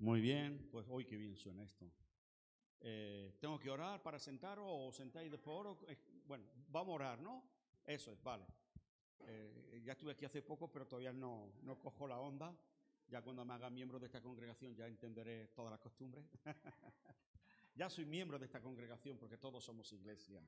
[0.00, 1.90] Muy bien, pues hoy qué bien suena esto.
[2.80, 5.76] Eh, ¿Tengo que orar para sentar o sentáis después?
[5.88, 7.42] Eh, Bueno, vamos a orar, ¿no?
[7.84, 8.46] Eso es, vale.
[9.20, 12.56] Eh, ya estuve aquí hace poco, pero todavía no, no cojo la onda.
[13.08, 16.24] Ya cuando me haga miembro de esta congregación ya entenderé todas las costumbres.
[17.74, 20.40] ya soy miembro de esta congregación porque todos somos iglesia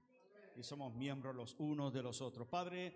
[0.55, 2.46] y somos miembros los unos de los otros.
[2.46, 2.95] Padre,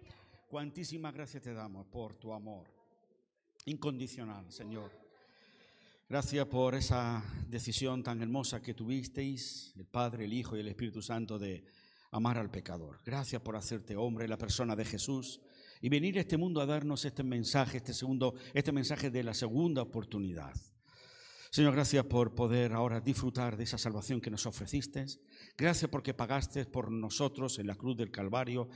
[0.49, 2.69] cuantísimas gracias te damos por tu amor
[3.65, 5.04] incondicional, Señor.
[6.07, 11.01] Gracias por esa decisión tan hermosa que tuvisteis, el Padre, el Hijo y el Espíritu
[11.01, 11.65] Santo, de
[12.11, 13.01] amar al pecador.
[13.07, 15.41] Gracias por hacerte hombre, la persona de Jesús,
[15.81, 19.33] y venir a este mundo a darnos este mensaje, este segundo, este mensaje de la
[19.33, 20.53] segunda oportunidad.
[21.55, 25.07] Señor, gracias por poder ahora disfrutar de esa salvación que nos ofreciste.
[25.57, 28.69] Gracias porque pagaste por nosotros en la cruz del Calvario.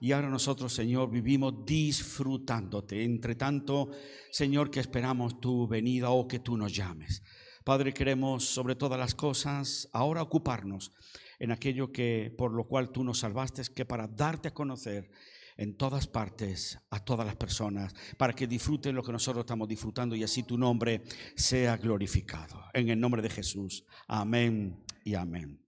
[0.00, 3.04] Y ahora nosotros, Señor, vivimos disfrutándote.
[3.04, 3.92] Entre tanto,
[4.32, 7.22] Señor, que esperamos tu venida o que tú nos llames.
[7.62, 10.90] Padre, queremos sobre todas las cosas ahora ocuparnos
[11.38, 15.08] en aquello que por lo cual tú nos salvaste, que para darte a conocer
[15.56, 20.16] en todas partes a todas las personas, para que disfruten lo que nosotros estamos disfrutando
[20.16, 21.02] y así tu nombre
[21.36, 22.64] sea glorificado.
[22.72, 23.84] En el nombre de Jesús.
[24.08, 25.60] Amén y amén.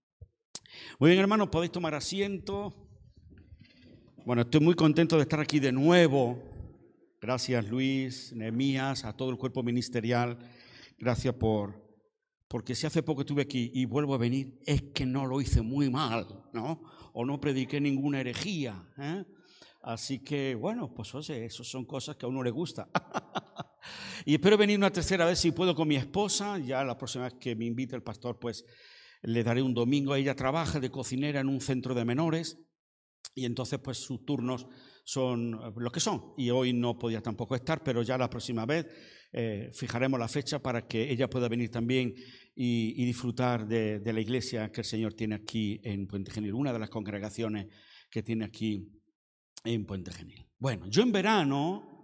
[0.99, 2.89] Muy bien, hermanos, podéis tomar asiento.
[4.25, 6.43] Bueno, estoy muy contento de estar aquí de nuevo.
[7.21, 10.39] Gracias, Luis, Nehemías, a todo el cuerpo ministerial.
[10.99, 11.87] Gracias por
[12.49, 15.63] porque si hace poco estuve aquí y vuelvo a venir, es que no lo hice
[15.63, 16.81] muy mal, ¿no?
[17.13, 18.89] O no prediqué ninguna herejía.
[18.99, 19.25] ¿eh?
[19.87, 22.91] Así que, bueno, pues oye, eso son cosas que a uno le gusta.
[24.27, 26.59] y espero venir una tercera vez si puedo con mi esposa.
[26.59, 28.65] Ya la próxima vez que me invite el pastor, pues
[29.23, 30.17] le daré un domingo.
[30.17, 32.59] Ella trabaja de cocinera en un centro de menores
[33.33, 34.67] y entonces pues sus turnos
[35.05, 36.35] son lo que son.
[36.37, 38.89] Y hoy no podía tampoco estar, pero ya la próxima vez
[39.33, 42.13] eh, fijaremos la fecha para que ella pueda venir también
[42.57, 46.55] y, y disfrutar de, de, la iglesia que el Señor tiene aquí en Puente Genil,
[46.55, 47.69] una de las congregaciones
[48.11, 48.91] que tiene aquí
[49.65, 50.47] en Puente Genil.
[50.59, 51.97] Bueno, yo en verano,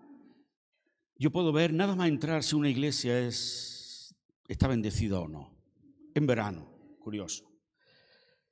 [1.17, 4.15] yo puedo ver nada más entrar si una iglesia es,
[4.49, 5.57] está bendecida o no.
[6.15, 7.53] En verano, curioso.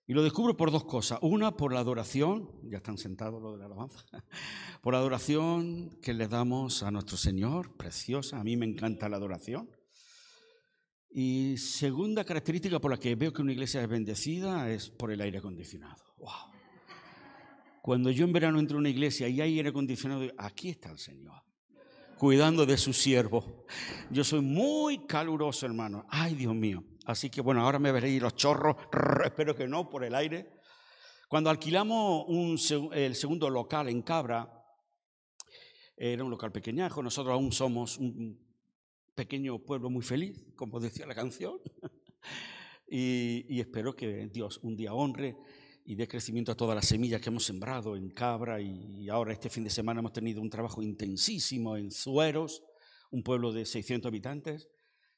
[0.06, 1.20] Y lo descubro por dos cosas.
[1.22, 4.04] Una, por la adoración, ya están sentados los de la alabanza,
[4.82, 9.18] por la adoración que le damos a nuestro Señor, preciosa, a mí me encanta la
[9.18, 9.70] adoración.
[11.12, 15.20] Y segunda característica por la que veo que una iglesia es bendecida es por el
[15.20, 16.02] aire acondicionado.
[16.18, 16.49] ¡Wow!
[17.82, 20.98] Cuando yo en verano entro a una iglesia y hay aire acondicionado, aquí está el
[20.98, 21.42] Señor,
[22.18, 23.64] cuidando de su siervo.
[24.10, 26.04] Yo soy muy caluroso, hermano.
[26.10, 26.84] Ay, Dios mío.
[27.06, 28.76] Así que bueno, ahora me veréis los chorros,
[29.24, 30.60] espero que no, por el aire.
[31.28, 32.26] Cuando alquilamos
[32.92, 34.52] el segundo local en Cabra,
[35.96, 38.38] era un local pequeñajo, nosotros aún somos un
[39.14, 41.60] pequeño pueblo muy feliz, como decía la canción,
[42.88, 45.36] y, y, espero que Dios un día honre
[45.84, 49.48] y dé crecimiento a todas las semillas que hemos sembrado en Cabra, y, ahora este
[49.48, 52.62] fin de semana hemos tenido un trabajo intensísimo en Zueros,
[53.10, 54.68] un pueblo de 600 habitantes,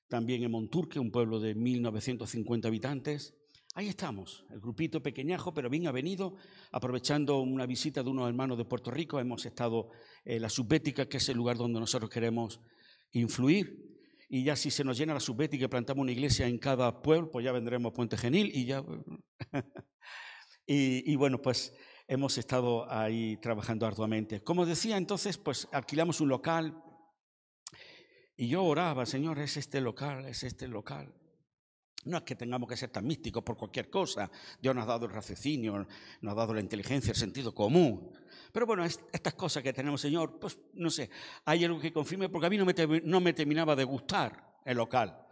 [0.09, 3.35] también en Monturque, un pueblo de 1950 habitantes.
[3.75, 6.37] Ahí estamos, el grupito pequeñajo, pero bien avenido,
[6.71, 9.19] aprovechando una visita de unos hermanos de Puerto Rico.
[9.19, 9.89] Hemos estado
[10.25, 12.61] en la Subbética, que es el lugar donde nosotros queremos
[13.13, 13.93] influir.
[14.29, 17.31] Y ya si se nos llena la Subbética y plantamos una iglesia en cada pueblo,
[17.31, 18.83] pues ya vendremos a Puente Genil y ya.
[20.67, 21.75] y, bueno, pues
[22.07, 24.43] hemos estado ahí trabajando arduamente.
[24.43, 26.83] Como decía entonces, pues alquilamos un local,
[28.37, 31.15] y yo oraba, Señor, es este local, es este local.
[32.05, 34.29] No es que tengamos que ser tan místicos por cualquier cosa.
[34.61, 35.87] Dios nos ha dado el raciocinio,
[36.21, 38.11] nos ha dado la inteligencia, el sentido común.
[38.51, 41.11] Pero bueno, es, estas cosas que tenemos, Señor, pues no sé,
[41.45, 42.75] hay algo que confirme porque a mí no me,
[43.05, 45.25] no me terminaba de gustar el local.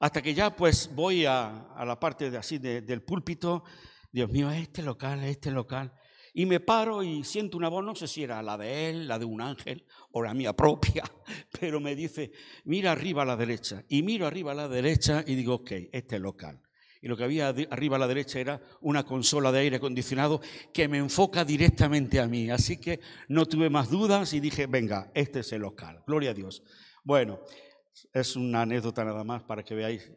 [0.00, 3.62] Hasta que ya pues voy a, a la parte de, así de, del púlpito,
[4.12, 5.92] Dios mío, este local, este local.
[6.32, 9.18] Y me paro y siento una voz, no sé si era la de él, la
[9.18, 11.02] de un ángel o la mía propia,
[11.60, 12.32] pero me dice,
[12.64, 13.84] mira arriba a la derecha.
[13.88, 16.60] Y miro arriba a la derecha y digo, ok, este es local.
[17.02, 20.40] Y lo que había arriba a la derecha era una consola de aire acondicionado
[20.72, 22.50] que me enfoca directamente a mí.
[22.50, 26.02] Así que no tuve más dudas y dije, venga, este es el local.
[26.06, 26.62] Gloria a Dios.
[27.02, 27.40] Bueno,
[28.12, 30.12] es una anécdota nada más para que veáis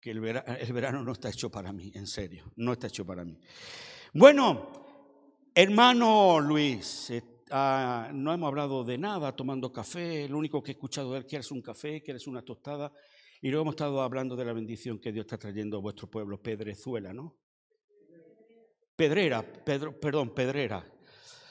[0.00, 3.04] que el verano, el verano no está hecho para mí, en serio, no está hecho
[3.04, 3.38] para mí.
[4.12, 4.78] Bueno,
[5.60, 10.74] Hermano Luis, eh, uh, no hemos hablado de nada tomando café, lo único que he
[10.74, 12.92] escuchado de él, quieres un café, quieres una tostada,
[13.42, 16.40] y luego hemos estado hablando de la bendición que Dios está trayendo a vuestro pueblo,
[16.40, 17.34] Pedrezuela, ¿no?
[18.94, 20.84] Pedrera, Pedro, perdón, Pedrera.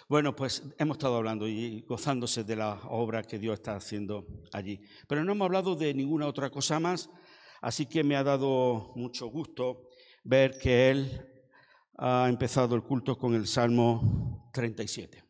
[0.08, 4.82] Bueno, pues hemos estado hablando y gozándose de la obra que Dios está haciendo allí.
[5.06, 7.10] Pero no hemos hablado de ninguna otra cosa más,
[7.62, 9.90] Así que me ha dado mucho gusto
[10.24, 11.28] ver que él
[11.98, 15.24] ha empezado el culto con el Salmo 37.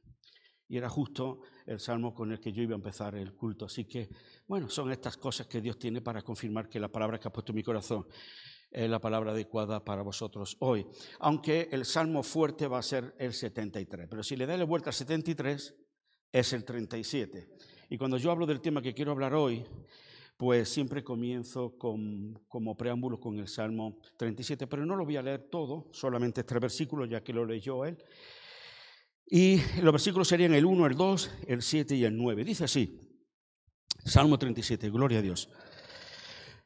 [0.70, 3.66] Y era justo el salmo con el que yo iba a empezar el culto.
[3.66, 4.10] Así que,
[4.48, 7.52] bueno, son estas cosas que Dios tiene para confirmar que la palabra que ha puesto
[7.52, 8.06] en mi corazón
[8.70, 10.86] es la palabra adecuada para vosotros hoy.
[11.20, 14.08] Aunque el salmo fuerte va a ser el 73.
[14.10, 15.76] Pero si le da la vuelta al 73,
[16.32, 17.50] es el 37.
[17.90, 19.66] Y cuando yo hablo del tema que quiero hablar hoy,
[20.38, 25.50] pues siempre comienzo como preámbulo con el Salmo 37, pero no lo voy a leer
[25.50, 27.98] todo, solamente este versículo, ya que lo leyó él.
[29.26, 32.46] Y los versículos serían el 1, el 2, el 7 y el 9.
[32.46, 33.02] Dice así,
[34.06, 35.50] Salmo 37, gloria a Dios.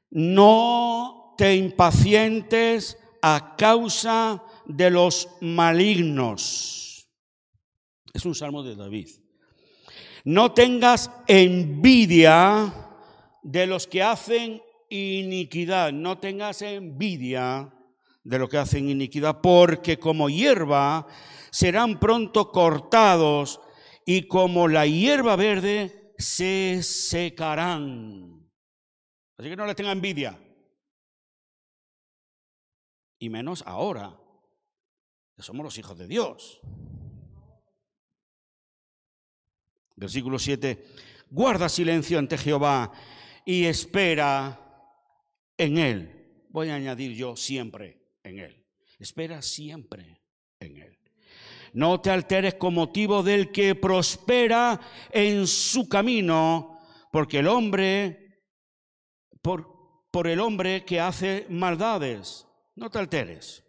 [0.10, 7.10] No te impacientes a causa de los malignos.
[8.14, 9.08] Es un salmo de David.
[10.26, 12.91] No tengas envidia
[13.44, 15.92] de los que hacen iniquidad.
[15.92, 17.74] No tengas envidia
[18.24, 21.08] de los que hacen iniquidad, porque como hierba
[21.52, 23.60] serán pronto cortados
[24.06, 28.50] y como la hierba verde se secarán.
[29.38, 30.40] Así que no les tenga envidia.
[33.20, 34.20] Y menos ahora,
[35.36, 36.60] que somos los hijos de Dios.
[39.96, 40.86] Versículo 7.
[41.30, 42.92] Guarda silencio ante Jehová
[43.46, 44.60] y espera
[45.58, 46.46] en Él.
[46.50, 48.66] Voy a añadir yo siempre en Él.
[49.00, 50.22] Espera siempre
[50.60, 50.98] en Él.
[51.74, 54.80] No te alteres con motivo del que prospera
[55.10, 56.80] en su camino,
[57.12, 58.44] porque el hombre,
[59.42, 62.46] por, por el hombre que hace maldades,
[62.76, 63.64] no te alteres.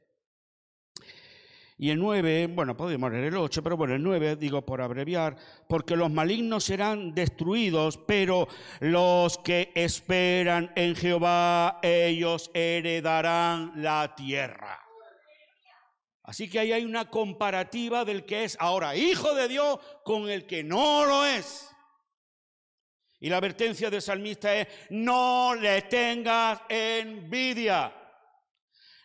[1.82, 5.34] Y el 9, bueno, podemos leer el 8, pero bueno, el 9, digo por abreviar,
[5.68, 8.46] porque los malignos serán destruidos, pero
[8.78, 14.80] los que esperan en Jehová, ellos heredarán la tierra.
[16.22, 20.46] Así que ahí hay una comparativa del que es ahora hijo de Dios con el
[20.46, 21.68] que no lo es.
[23.18, 27.92] Y la advertencia del salmista es, no le tengas envidia.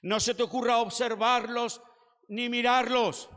[0.04, 1.82] No se te ocurra observarlos
[2.28, 3.30] ni mirarlos.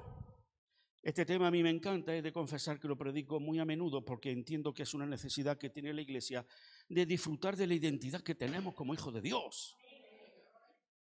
[1.03, 4.05] Este tema a mí me encanta, es de confesar que lo predico muy a menudo
[4.05, 6.45] porque entiendo que es una necesidad que tiene la iglesia
[6.89, 9.77] de disfrutar de la identidad que tenemos como hijos de Dios.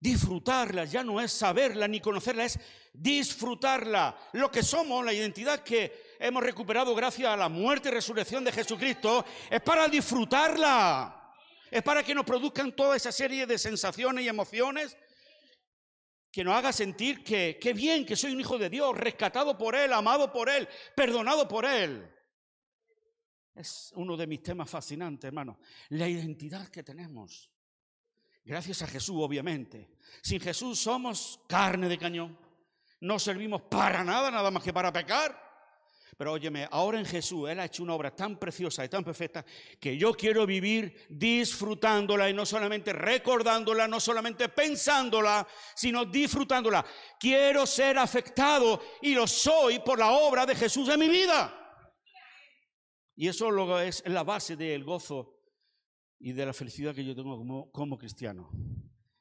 [0.01, 2.61] Disfrutarla ya no es saberla ni conocerla, es
[2.93, 4.17] disfrutarla.
[4.35, 8.53] Lo que somos, la identidad que hemos recuperado gracias a la muerte y resurrección de
[8.53, 11.35] Jesucristo, es para disfrutarla.
[11.71, 14.97] Es para que nos produzcan toda esa serie de sensaciones y emociones
[16.31, 19.75] que nos haga sentir que qué bien que soy un hijo de Dios, rescatado por
[19.75, 22.09] Él, amado por Él, perdonado por Él.
[23.55, 25.59] Es uno de mis temas fascinantes, hermano.
[25.89, 27.51] La identidad que tenemos.
[28.45, 29.91] Gracias a Jesús, obviamente.
[30.23, 32.39] Sin Jesús somos carne de cañón.
[33.01, 35.48] No servimos para nada, nada más que para pecar.
[36.19, 39.45] Pero óyeme, ahora en Jesús Él ha hecho una obra tan preciosa y tan perfecta
[39.79, 46.85] que yo quiero vivir disfrutándola y no solamente recordándola, no solamente pensándola, sino disfrutándola.
[47.21, 51.55] Quiero ser afectado y lo soy por la obra de Jesús en mi vida.
[53.15, 55.39] Y eso luego es la base del gozo
[56.19, 58.51] y de la felicidad que yo tengo como, como cristiano.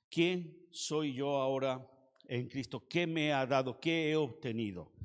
[0.10, 1.88] ¿Quién soy yo ahora
[2.26, 2.88] en Cristo?
[2.90, 3.80] ¿Qué me ha dado?
[3.80, 4.97] ¿Qué he obtenido?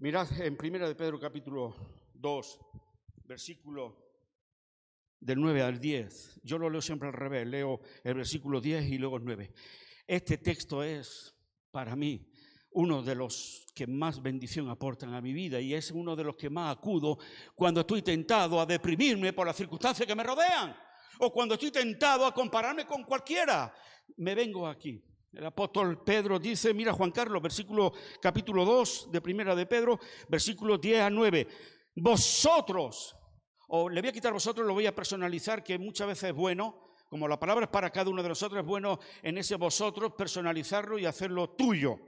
[0.00, 1.74] Mirad en Primera de Pedro capítulo
[2.14, 2.60] 2,
[3.24, 3.96] versículo
[5.18, 6.42] del 9 al 10.
[6.44, 9.52] Yo lo leo siempre al revés, leo el versículo 10 y luego el 9.
[10.06, 11.34] Este texto es
[11.72, 12.30] para mí
[12.70, 16.36] uno de los que más bendición aportan a mi vida y es uno de los
[16.36, 17.18] que más acudo
[17.56, 20.76] cuando estoy tentado a deprimirme por las circunstancias que me rodean
[21.18, 23.74] o cuando estoy tentado a compararme con cualquiera.
[24.16, 25.02] Me vengo aquí
[25.32, 30.78] el apóstol Pedro dice, mira Juan Carlos, versículo capítulo 2 de Primera de Pedro, versículo
[30.78, 31.46] 10 a 9.
[31.96, 33.14] Vosotros,
[33.68, 36.94] o le voy a quitar vosotros, lo voy a personalizar, que muchas veces es bueno,
[37.10, 40.98] como la palabra es para cada uno de nosotros, es bueno en ese vosotros personalizarlo
[40.98, 41.98] y hacerlo tuyo.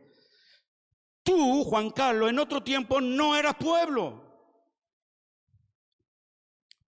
[1.23, 4.25] Tú, Juan Carlos, en otro tiempo no eras pueblo,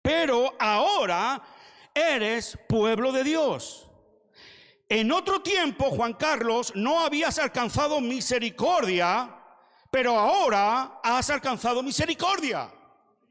[0.01, 1.41] pero ahora
[1.93, 3.86] eres pueblo de Dios.
[4.89, 9.35] En otro tiempo, Juan Carlos, no habías alcanzado misericordia,
[9.91, 12.71] pero ahora has alcanzado misericordia.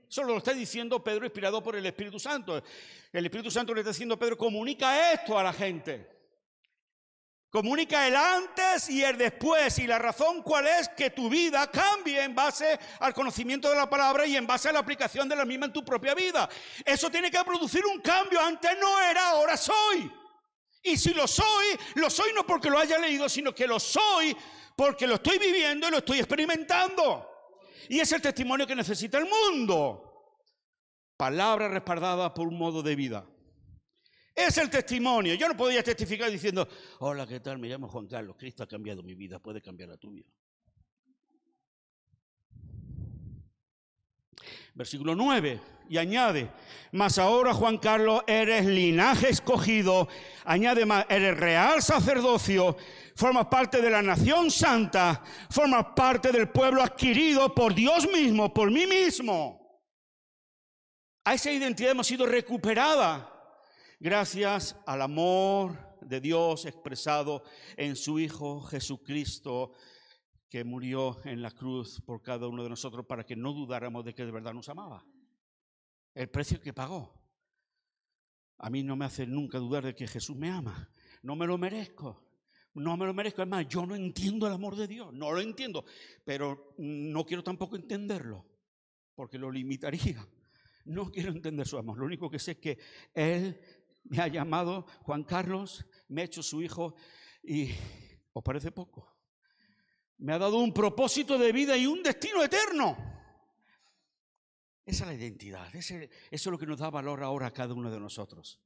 [0.08, 2.62] Eso lo está diciendo Pedro, inspirado por el Espíritu Santo.
[3.10, 6.14] El Espíritu Santo le está diciendo a Pedro, comunica esto a la gente.
[7.48, 9.78] Comunica el antes y el después.
[9.78, 13.88] Y la razón cuál es que tu vida cambie en base al conocimiento de la
[13.88, 16.48] palabra y en base a la aplicación de la misma en tu propia vida.
[16.84, 18.40] Eso tiene que producir un cambio.
[18.40, 20.12] Antes no era, ahora soy.
[20.82, 21.66] Y si lo soy,
[21.96, 24.36] lo soy no porque lo haya leído, sino que lo soy
[24.76, 27.28] porque lo estoy viviendo y lo estoy experimentando.
[27.88, 30.02] Y es el testimonio que necesita el mundo.
[31.16, 33.26] Palabra respaldada por un modo de vida.
[34.34, 35.34] Es el testimonio.
[35.34, 36.68] Yo no podía testificar diciendo,
[36.98, 37.58] hola, ¿qué tal?
[37.58, 38.36] Me llamo Juan Carlos.
[38.38, 40.24] Cristo ha cambiado mi vida, puede cambiar la tuya.
[44.76, 46.50] Versículo 9, y añade,
[46.92, 50.06] mas ahora Juan Carlos, eres linaje escogido,
[50.44, 52.76] añade más, eres real sacerdocio,
[53.14, 58.70] formas parte de la nación santa, formas parte del pueblo adquirido por Dios mismo, por
[58.70, 59.80] mí mismo.
[61.24, 63.32] A esa identidad hemos sido recuperada
[63.98, 67.44] gracias al amor de Dios expresado
[67.78, 69.72] en su Hijo Jesucristo,
[70.48, 74.14] que murió en la cruz por cada uno de nosotros para que no dudáramos de
[74.14, 75.04] que de verdad nos amaba.
[76.14, 77.12] El precio que pagó.
[78.58, 80.88] A mí no me hace nunca dudar de que Jesús me ama.
[81.22, 82.22] No me lo merezco.
[82.74, 83.42] No me lo merezco.
[83.42, 85.12] Es más, yo no entiendo el amor de Dios.
[85.12, 85.84] No lo entiendo.
[86.24, 88.46] Pero no quiero tampoco entenderlo.
[89.14, 90.26] Porque lo limitaría.
[90.86, 91.98] No quiero entender su amor.
[91.98, 92.78] Lo único que sé es que
[93.12, 93.60] Él
[94.04, 96.94] me ha llamado Juan Carlos, me ha hecho su hijo
[97.42, 97.70] y
[98.32, 99.15] os parece poco.
[100.18, 102.96] Me ha dado un propósito de vida y un destino eterno.
[104.84, 105.74] Esa es la identidad.
[105.74, 105.96] eso
[106.30, 108.60] es lo que nos da valor ahora a cada uno de nosotros.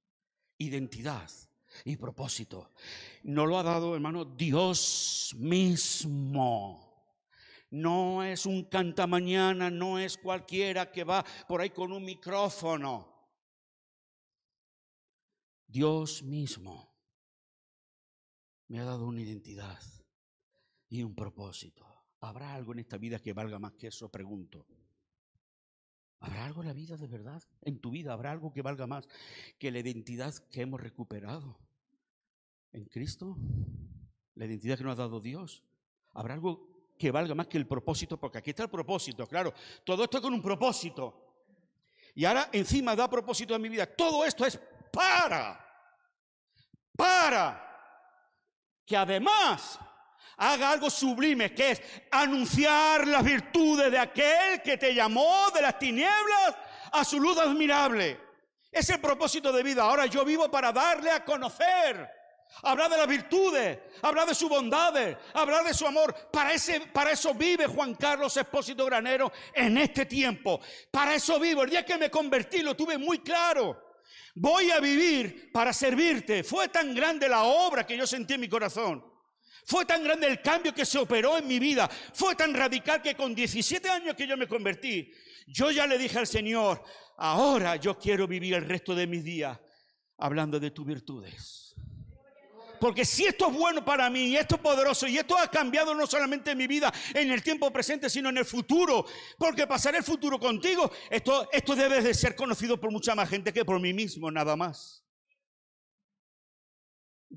[0.59, 1.31] Identidad
[1.85, 2.73] y propósito.
[3.23, 6.91] Nos lo ha dado, hermano, Dios mismo.
[7.71, 13.09] No es un cantamañana, no es cualquiera que va por ahí con un micrófono.
[15.67, 16.93] Dios mismo
[18.67, 19.79] me ha dado una identidad
[20.91, 21.87] y un propósito.
[22.21, 24.11] ¿Habrá algo en esta vida que valga más que eso?
[24.11, 24.67] Pregunto.
[26.19, 27.43] ¿Habrá algo en la vida de verdad?
[27.63, 29.09] En tu vida habrá algo que valga más
[29.59, 31.59] que la identidad que hemos recuperado
[32.73, 33.39] en Cristo,
[34.35, 35.65] la identidad que nos ha dado Dios.
[36.13, 36.69] ¿Habrá algo
[36.99, 38.19] que valga más que el propósito?
[38.19, 39.55] Porque aquí está el propósito, claro.
[39.85, 41.47] Todo esto con un propósito.
[42.15, 43.87] Y ahora encima da propósito a mi vida.
[43.87, 44.61] Todo esto es
[44.93, 45.65] para,
[46.97, 47.67] para
[48.85, 49.79] que además
[50.41, 55.79] haga algo sublime, que es anunciar las virtudes de aquel que te llamó de las
[55.79, 56.57] tinieblas
[56.93, 58.19] a su luz admirable.
[58.73, 59.83] Es el propósito de vida.
[59.83, 62.09] Ahora yo vivo para darle a conocer.
[62.63, 66.15] Hablar de las virtudes, hablar de su bondades, hablar de su amor.
[66.33, 70.59] Para, ese, para eso vive Juan Carlos Espósito Granero en este tiempo.
[70.91, 71.63] Para eso vivo.
[71.63, 73.91] El día que me convertí lo tuve muy claro.
[74.35, 76.43] Voy a vivir para servirte.
[76.43, 79.10] Fue tan grande la obra que yo sentí en mi corazón.
[79.65, 81.89] Fue tan grande el cambio que se operó en mi vida.
[82.13, 85.13] Fue tan radical que con 17 años que yo me convertí,
[85.47, 86.83] yo ya le dije al Señor,
[87.17, 89.59] ahora yo quiero vivir el resto de mis días
[90.19, 91.75] hablando de tus virtudes.
[92.81, 95.95] Porque si esto es bueno para mí y esto es poderoso y esto ha cambiado
[95.95, 99.05] no solamente mi vida en el tiempo presente, sino en el futuro,
[99.37, 103.53] porque pasaré el futuro contigo, esto, esto debe de ser conocido por mucha más gente
[103.53, 105.00] que por mí mismo, nada más.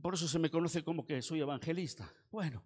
[0.01, 2.11] Por eso se me conoce como que soy evangelista.
[2.31, 2.63] Bueno,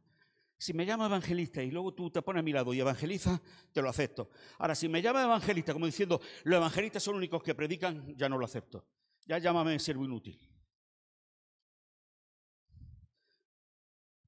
[0.58, 3.42] si me llama evangelista y luego tú te pones a mi lado y evangeliza,
[3.72, 4.30] te lo acepto.
[4.58, 8.28] Ahora, si me llama evangelista como diciendo, los evangelistas son los únicos que predican, ya
[8.28, 8.88] no lo acepto.
[9.28, 10.40] Ya llámame siervo inútil.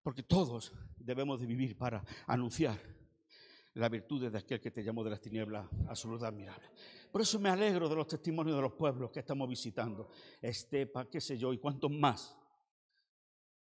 [0.04, 2.80] Porque todos debemos de vivir para anunciar
[3.74, 6.70] la virtud de aquel que te llamó de las tinieblas a su luz admirable.
[7.12, 10.10] Por eso me alegro de los testimonios de los pueblos que estamos visitando.
[10.42, 12.36] Estepa, qué sé yo, y cuántos más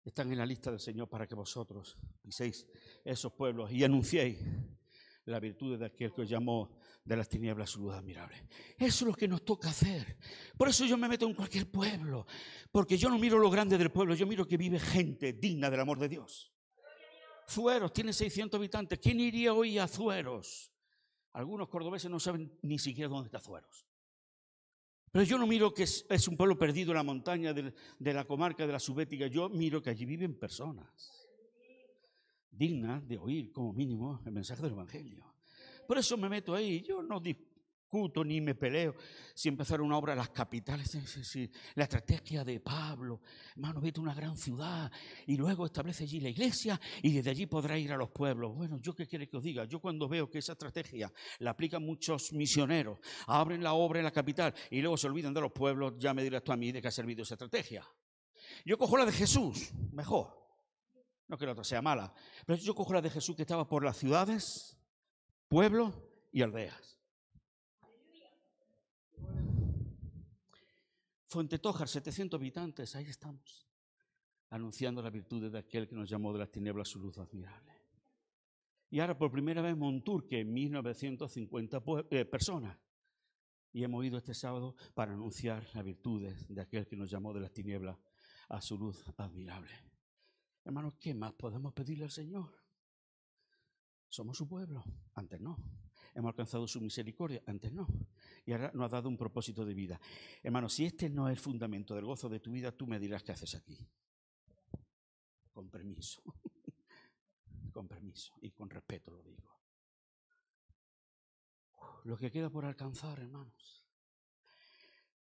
[0.04, 2.66] están en la lista del Señor para que vosotros piséis
[3.04, 4.38] esos pueblos y anunciéis
[5.26, 8.46] la virtud de aquel que os llamó de las tinieblas su luz admirable.
[8.78, 10.18] Eso es lo que nos toca hacer.
[10.56, 12.26] Por eso yo me meto en cualquier pueblo,
[12.70, 15.80] porque yo no miro lo grande del pueblo, yo miro que vive gente digna del
[15.80, 16.52] amor de Dios.
[17.48, 18.98] Zueros tiene 600 habitantes.
[18.98, 20.72] ¿Quién iría hoy a Zueros?
[21.32, 23.86] Algunos cordobeses no saben ni siquiera dónde está Zueros.
[25.14, 28.24] Pero yo no miro que es, un pueblo perdido en la montaña de, de la
[28.24, 29.28] comarca de la Subética.
[29.28, 31.24] Yo miro que allí viven personas
[32.50, 35.24] dignas de oír como mínimo el mensaje del Evangelio.
[35.86, 36.82] Por eso me meto ahí.
[36.82, 37.20] Yo no
[38.24, 38.94] ni me peleo
[39.34, 40.98] si empezar una obra en las capitales.
[41.74, 43.20] La estrategia de Pablo,
[43.54, 44.90] hermano, vete a una gran ciudad
[45.26, 48.54] y luego establece allí la iglesia y desde allí podrá ir a los pueblos.
[48.54, 49.64] Bueno, ¿yo qué quiere que os diga?
[49.64, 54.12] Yo cuando veo que esa estrategia la aplican muchos misioneros, abren la obra en la
[54.12, 56.82] capital y luego se olvidan de los pueblos, ya me dirás tú a mí de
[56.82, 57.86] qué ha servido esa estrategia.
[58.64, 60.42] Yo cojo la de Jesús, mejor.
[61.26, 62.12] No que la otra sea mala,
[62.44, 64.76] pero yo cojo la de Jesús que estaba por las ciudades,
[65.48, 65.94] pueblos
[66.32, 66.93] y aldeas.
[71.34, 73.66] Fuente Tojar, 700 habitantes, ahí estamos.
[74.50, 77.72] anunciando las virtudes de aquel que nos llamó de las tinieblas su luz admirable.
[78.88, 82.78] Y ahora por primera vez Monturque, 1950 eh, personas.
[83.72, 87.40] Y hemos ido este sábado para anunciar las virtudes de aquel que nos llamó de
[87.40, 87.98] las tinieblas
[88.48, 89.72] a su luz admirable.
[90.64, 92.48] Hermanos, ¿qué más podemos pedirle al Señor?
[94.08, 94.84] Somos su pueblo.
[95.14, 95.56] Antes no.
[96.14, 97.42] Hemos alcanzado su misericordia.
[97.44, 97.88] Antes no.
[98.46, 100.00] Y ahora nos ha dado un propósito de vida.
[100.42, 103.22] Hermanos, si este no es el fundamento del gozo de tu vida, tú me dirás
[103.22, 103.78] qué haces aquí.
[105.52, 106.22] Con permiso.
[107.72, 109.50] con permiso y con respeto lo digo.
[112.04, 113.86] Lo que queda por alcanzar, hermanos.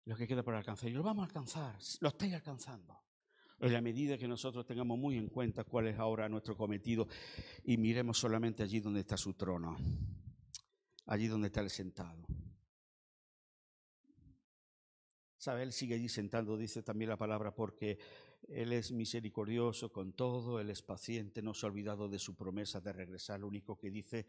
[0.04, 0.90] Lo que queda por alcanzar.
[0.90, 1.78] Y lo vamos a alcanzar.
[2.00, 3.00] Lo estáis alcanzando.
[3.61, 7.06] En la medida que nosotros tengamos muy en cuenta cuál es ahora nuestro cometido
[7.62, 9.76] y miremos solamente allí donde está su trono.
[11.06, 12.26] Allí donde está el sentado.
[15.45, 15.63] ¿Sabe?
[15.63, 17.99] Él sigue allí sentado, dice también la palabra, porque
[18.49, 22.81] Él es misericordioso con todo, Él es paciente, no se ha olvidado de su promesa
[22.81, 23.41] de regresar.
[23.41, 24.25] Lo único que dice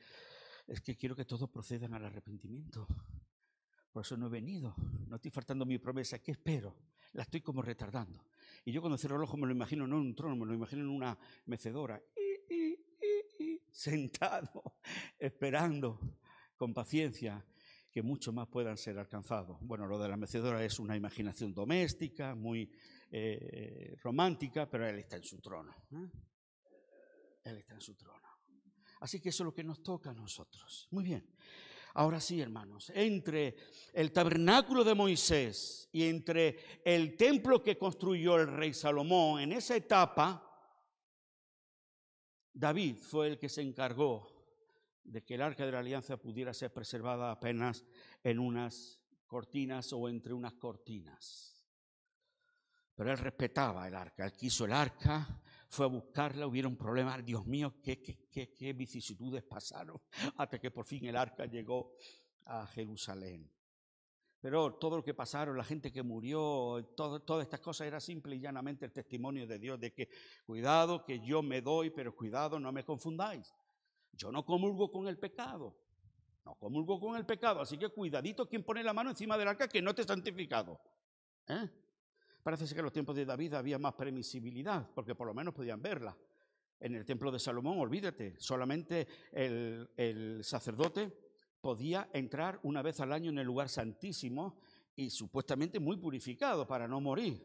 [0.68, 2.86] es que quiero que todos procedan al arrepentimiento.
[3.94, 4.76] Por eso no he venido,
[5.08, 6.20] no estoy faltando mi promesa.
[6.20, 6.76] ¿Qué espero?
[7.14, 8.26] La estoy como retardando.
[8.66, 10.54] Y yo cuando cierro el ojo me lo imagino no en un trono, me lo
[10.54, 12.04] imagino en una mecedora,
[13.72, 14.76] sentado,
[15.18, 15.98] esperando
[16.58, 17.42] con paciencia
[17.96, 19.58] que mucho más puedan ser alcanzados.
[19.62, 22.70] Bueno, lo de la mecedora es una imaginación doméstica, muy
[23.10, 25.74] eh, romántica, pero Él está en su trono.
[25.94, 26.10] ¿eh?
[27.46, 28.28] Él está en su trono.
[29.00, 30.90] Así que eso es lo que nos toca a nosotros.
[30.92, 31.26] Muy bien.
[31.94, 33.56] Ahora sí, hermanos, entre
[33.94, 39.74] el tabernáculo de Moisés y entre el templo que construyó el rey Salomón, en esa
[39.74, 40.46] etapa,
[42.52, 44.35] David fue el que se encargó
[45.06, 47.86] de que el arca de la alianza pudiera ser preservada apenas
[48.24, 51.56] en unas cortinas o entre unas cortinas.
[52.96, 57.46] Pero él respetaba el arca, él quiso el arca, fue a buscarla, hubieron problemas, Dios
[57.46, 60.02] mío, qué, qué, qué, vicisitudes pasaron
[60.38, 61.94] hasta que por fin el arca llegó
[62.46, 63.52] a Jerusalén.
[64.40, 68.40] Pero todo lo que pasaron, la gente que murió, todas estas cosas era simple y
[68.40, 70.08] llanamente el testimonio de Dios de que
[70.46, 73.54] cuidado que yo me doy, pero cuidado no me confundáis.
[74.18, 75.76] Yo no comulgo con el pecado.
[76.46, 77.62] No comulgo con el pecado.
[77.62, 80.80] Así que cuidadito quien pone la mano encima del arca que no te santificado.
[81.48, 81.70] ¿Eh?
[82.44, 85.82] Parece que en los tiempos de David había más permisibilidad, porque por lo menos podían
[85.82, 86.16] verla.
[86.80, 91.12] En el templo de Salomón, olvídate, solamente el, el sacerdote
[91.60, 94.60] podía entrar una vez al año en el lugar santísimo
[94.96, 97.44] y supuestamente muy purificado para no morir.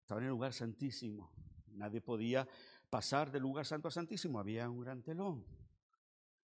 [0.00, 1.32] Estaba en el lugar santísimo.
[1.72, 2.46] Nadie podía
[2.92, 5.46] pasar del lugar santo a santísimo, había un gran telón.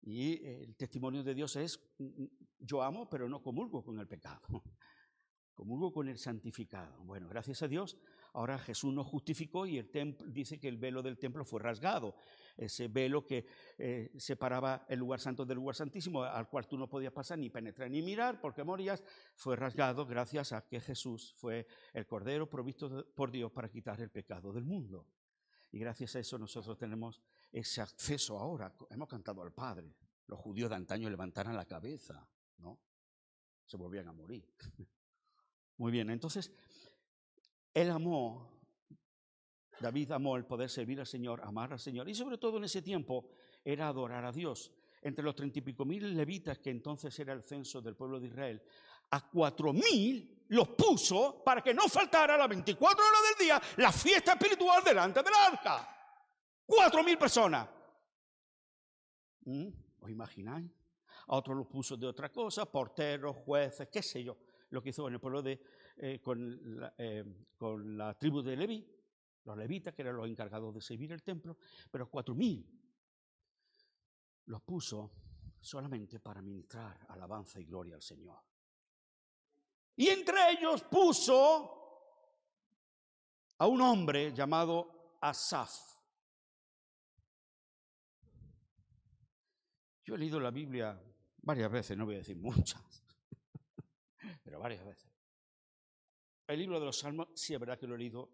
[0.01, 4.05] Y el testimonio de Dios es, mm, mm, yo amo, pero no comulgo con el
[4.05, 4.41] pecado.
[5.53, 7.01] Comulgo con el santificado.
[7.05, 7.97] Bueno, gracias a Dios,
[8.33, 12.17] ahora Jesús nos justificó y el templo, dice que el velo del templo fue rasgado.
[12.57, 13.45] Ese velo que
[13.77, 17.49] eh, separaba el lugar santo del lugar santísimo, al cual tú no podías pasar ni
[17.49, 19.01] penetrar ni mirar porque morías,
[19.35, 24.09] fue rasgado gracias a que Jesús fue el Cordero provisto por Dios para quitar el
[24.09, 25.07] pecado del mundo.
[25.75, 28.73] Y gracias a eso nosotros tenemos ese acceso ahora.
[28.91, 29.93] Hemos cantado al Padre.
[30.27, 32.25] Los judíos de antaño levantaran la cabeza,
[32.59, 32.79] ¿no?
[33.65, 34.47] Se volvían a morir.
[35.77, 36.49] Muy bien, entonces,
[37.73, 38.61] él amó,
[39.81, 42.81] David amó el poder servir al Señor, amar al Señor, y sobre todo en ese
[42.81, 43.27] tiempo
[43.61, 44.71] era adorar a Dios.
[45.01, 48.27] Entre los treinta y pico mil levitas, que entonces era el censo del pueblo de
[48.27, 48.63] Israel,
[49.11, 53.91] a cuatro mil los puso para que no faltara las 24 horas del día la
[53.91, 55.89] fiesta espiritual delante del arca.
[56.65, 57.67] Cuatro mil personas.
[59.41, 59.67] ¿Mm?
[59.99, 60.71] ¿Os imagináis?
[61.27, 64.37] A otros los puso de otra cosa, porteros, jueces, qué sé yo.
[64.69, 65.59] Lo que hizo en el pueblo de,
[65.97, 67.23] eh, con, la, eh,
[67.57, 68.85] con, la, tribu de Leví,
[69.43, 71.57] los levitas, que eran los encargados de servir el templo,
[71.89, 72.67] pero cuatro mil
[74.45, 75.11] los puso
[75.59, 78.39] solamente para ministrar alabanza y gloria al Señor.
[79.97, 81.75] Y entre ellos puso
[83.57, 85.71] a un hombre llamado Asaf.
[90.03, 91.01] Yo he leído la Biblia
[91.37, 93.03] varias veces, no voy a decir muchas,
[94.43, 95.09] pero varias veces.
[96.47, 98.29] El libro de los Salmos, sí es verdad que lo he leído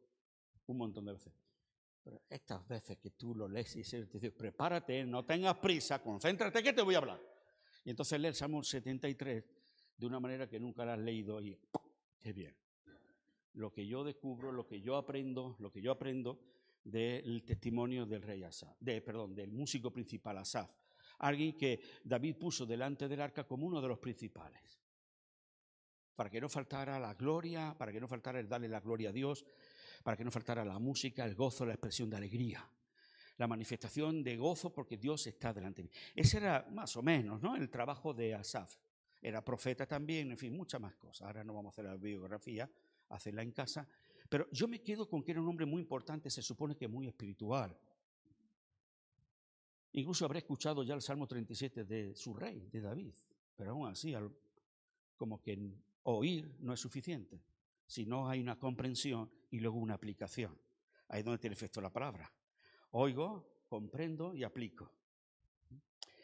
[0.66, 1.34] un montón de veces.
[2.04, 6.64] Pero estas veces que tú lo lees y te dice, prepárate, no tengas prisa, concéntrate
[6.64, 7.22] que te voy a hablar.
[7.86, 9.44] Y entonces lee el Salmo 73
[10.02, 11.56] de una manera que nunca la has leído y
[12.20, 12.56] qué bien.
[13.54, 16.40] Lo que yo descubro, lo que yo aprendo, lo que yo aprendo
[16.84, 20.72] del testimonio del rey Asaf, de, perdón, del músico principal Asaf,
[21.20, 24.82] alguien que David puso delante del arca como uno de los principales,
[26.16, 29.14] para que no faltara la gloria, para que no faltara el darle la gloria a
[29.14, 29.46] Dios,
[30.04, 32.68] para que no faltara la música, el gozo, la expresión de alegría,
[33.38, 35.94] la manifestación de gozo porque Dios está delante de mí.
[36.16, 37.56] Ese era más o menos ¿no?
[37.56, 38.76] el trabajo de Asaf.
[39.22, 41.28] Era profeta también, en fin, muchas más cosas.
[41.28, 42.70] Ahora no vamos a hacer la biografía,
[43.10, 43.88] hacerla en casa.
[44.28, 47.08] Pero yo me quedo con que era un hombre muy importante, se supone que muy
[47.08, 47.78] espiritual.
[49.94, 53.14] Incluso habré escuchado ya el Salmo 37 de su rey, de David,
[53.56, 54.16] pero aún así,
[55.18, 57.44] como que oír no es suficiente,
[57.86, 60.58] si no hay una comprensión y luego una aplicación.
[61.10, 62.32] Ahí es donde tiene efecto la palabra.
[62.92, 64.90] Oigo, comprendo y aplico.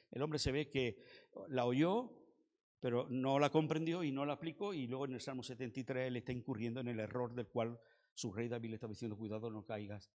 [0.10, 1.04] El hombre se ve que
[1.50, 2.10] la oyó,
[2.80, 6.18] pero no la comprendió y no la aplicó, y luego en el Salmo 73 él
[6.18, 7.80] está incurriendo en el error del cual
[8.14, 10.12] su rey David le estaba diciendo, cuidado, no caigas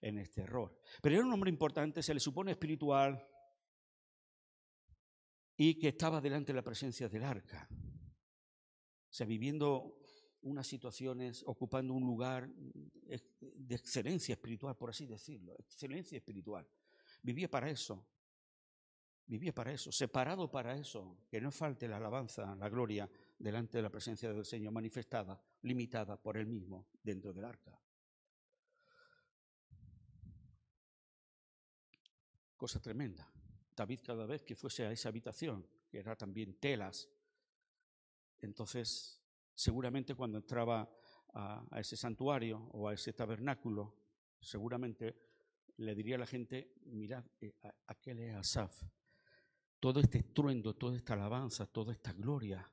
[0.00, 0.78] en este error.
[1.02, 3.26] Pero era un hombre importante, se le supone espiritual
[5.56, 7.68] y que estaba delante de la presencia del arca.
[7.70, 9.98] O sea, viviendo
[10.42, 16.68] unas situaciones, ocupando un lugar de excelencia espiritual, por así decirlo, excelencia espiritual.
[17.22, 18.06] Vivía para eso,
[19.26, 23.08] vivía para eso, separado para eso, que no falte la alabanza, la gloria
[23.38, 27.78] delante de la presencia del Señor manifestada, limitada por Él mismo dentro del arca.
[32.56, 33.30] Cosa tremenda.
[33.76, 37.08] David cada vez que fuese a esa habitación, que era también telas,
[38.40, 39.22] entonces
[39.54, 40.88] seguramente cuando entraba
[41.34, 43.94] a, ese santuario o a ese tabernáculo,
[44.40, 45.16] seguramente
[45.78, 47.54] le diría a la gente, mirad, eh,
[47.86, 48.82] aquel es Asaf.
[49.78, 52.70] Todo este estruendo, toda esta alabanza, toda esta gloria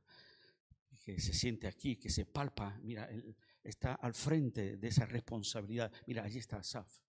[1.03, 5.91] que se siente aquí, que se palpa, mira, él está al frente de esa responsabilidad.
[6.07, 7.03] Mira, allí está Asaf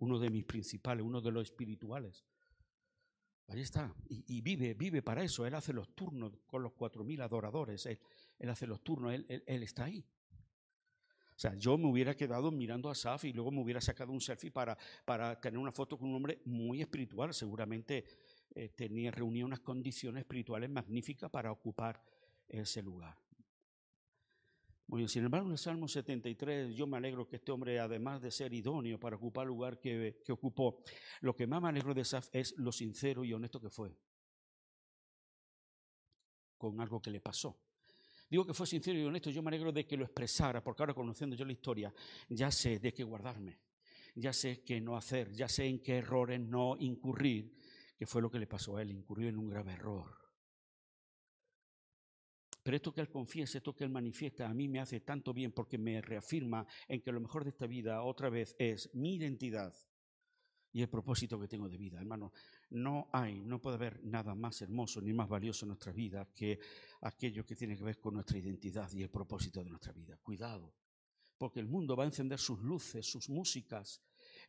[0.00, 2.24] uno de mis principales, uno de los espirituales.
[3.48, 3.94] Ahí está.
[4.08, 5.46] Y, vive, vive para eso.
[5.46, 7.84] Él hace los turnos con los cuatro mil adoradores.
[7.86, 7.98] Él,
[8.48, 10.04] hace los turnos, él, está ahí.
[11.34, 14.20] O sea, yo me hubiera quedado mirando a Saf y luego me hubiera sacado un
[14.20, 17.34] selfie para, para tener una foto con un hombre muy espiritual.
[17.34, 18.04] Seguramente
[18.54, 22.02] eh, tenía, reunía unas condiciones espirituales magníficas para ocupar
[22.48, 23.16] ese lugar
[25.06, 28.52] sin embargo, en el Salmo 73 yo me alegro que este hombre, además de ser
[28.52, 30.82] idóneo para ocupar el lugar que, que ocupó,
[31.20, 33.96] lo que más me alegro de Saf es lo sincero y honesto que fue
[36.58, 37.58] con algo que le pasó.
[38.28, 40.94] Digo que fue sincero y honesto, yo me alegro de que lo expresara, porque ahora
[40.94, 41.92] conociendo yo la historia,
[42.28, 43.58] ya sé de qué guardarme,
[44.14, 47.56] ya sé qué no hacer, ya sé en qué errores no incurrir,
[48.00, 50.16] que fue lo que le pasó a él, incurrió en un grave error.
[52.62, 55.52] Pero esto que Él confiesa, esto que Él manifiesta, a mí me hace tanto bien
[55.52, 59.74] porque me reafirma en que lo mejor de esta vida otra vez es mi identidad
[60.72, 61.98] y el propósito que tengo de vida.
[61.98, 62.32] Hermano,
[62.70, 66.58] no hay, no puede haber nada más hermoso ni más valioso en nuestra vida que
[67.02, 70.16] aquello que tiene que ver con nuestra identidad y el propósito de nuestra vida.
[70.22, 70.74] Cuidado,
[71.36, 74.00] porque el mundo va a encender sus luces, sus músicas,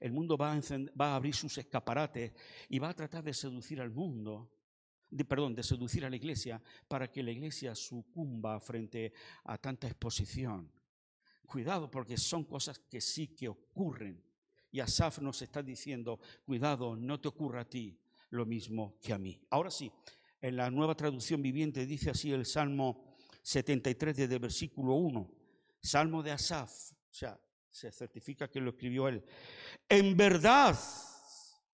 [0.02, 2.34] el mundo va a, abrir sus escaparates
[2.68, 4.52] y va a tratar de seducir al mundo
[5.10, 9.88] de, perdón, de seducir a la iglesia para que la iglesia sucumba frente a tanta
[9.88, 10.72] exposición.
[11.46, 14.24] Cuidado porque son cosas que sí que ocurren.
[14.72, 18.00] Y Asaf nos está diciendo, cuidado, no te ocurra a ti
[18.32, 19.40] lo mismo que a mí.
[19.52, 19.92] Ahora sí,
[20.42, 25.30] en la nueva traducción viviente dice así el Salmo 73 desde versículo 1,
[25.80, 27.40] Salmo de Asaf, o sea,
[27.72, 29.24] se certifica que lo escribió él.
[29.92, 30.80] En verdad,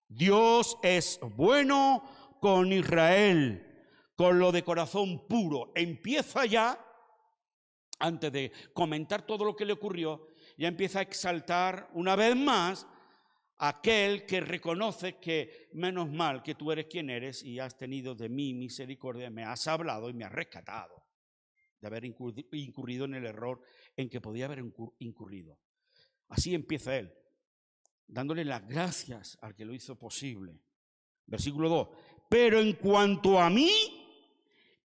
[0.08, 2.02] Dios es bueno
[2.42, 3.64] con Israel,
[4.16, 5.72] con lo de corazón puro.
[5.76, 6.84] Empieza ya,
[8.00, 12.88] antes de comentar todo lo que le ocurrió, ya empieza a exaltar una vez más
[13.60, 18.30] aquel que reconoce que menos mal que tú eres quien eres y has tenido de
[18.30, 21.06] mí misericordia, me has hablado y me has rescatado
[21.80, 23.62] de haber incurrido en el error
[23.96, 24.64] en que podía haber
[24.98, 25.60] incurrido.
[26.30, 27.14] Así empieza él,
[28.08, 30.60] dándole las gracias al que lo hizo posible.
[31.26, 31.90] Versículo 2.
[32.30, 33.72] Pero en cuanto a mí,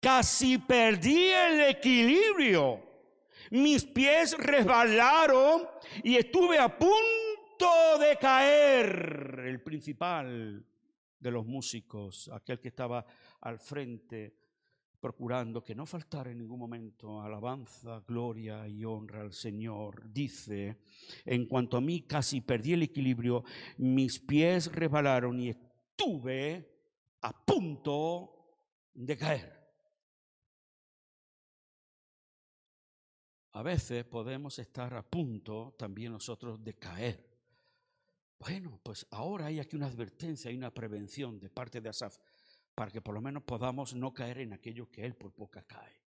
[0.00, 2.82] casi perdí el equilibrio.
[3.50, 5.66] Mis pies resbalaron
[6.02, 9.42] y estuve a punto de caer.
[9.46, 10.64] El principal
[11.18, 13.04] de los músicos, aquel que estaba
[13.40, 14.36] al frente
[15.00, 20.12] procurando que no faltara en ningún momento alabanza, gloria y honra al Señor.
[20.12, 20.78] Dice,
[21.24, 23.44] en cuanto a mí casi perdí el equilibrio,
[23.78, 26.68] mis pies resbalaron y estuve
[27.22, 28.38] a punto
[28.94, 29.58] de caer.
[33.52, 37.28] A veces podemos estar a punto también nosotros de caer.
[38.38, 42.18] Bueno, pues ahora hay aquí una advertencia, hay una prevención de parte de Asaf
[42.78, 46.00] para que por lo menos podamos no caer en aquello que él por poca cae.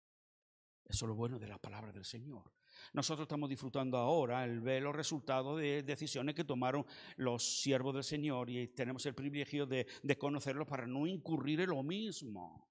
[0.85, 2.49] Eso es lo bueno de la palabra del Señor.
[2.93, 6.85] Nosotros estamos disfrutando ahora el ver los resultados de decisiones que tomaron
[7.17, 11.71] los siervos del Señor y tenemos el privilegio de, de conocerlos para no incurrir en
[11.71, 12.69] lo mismo.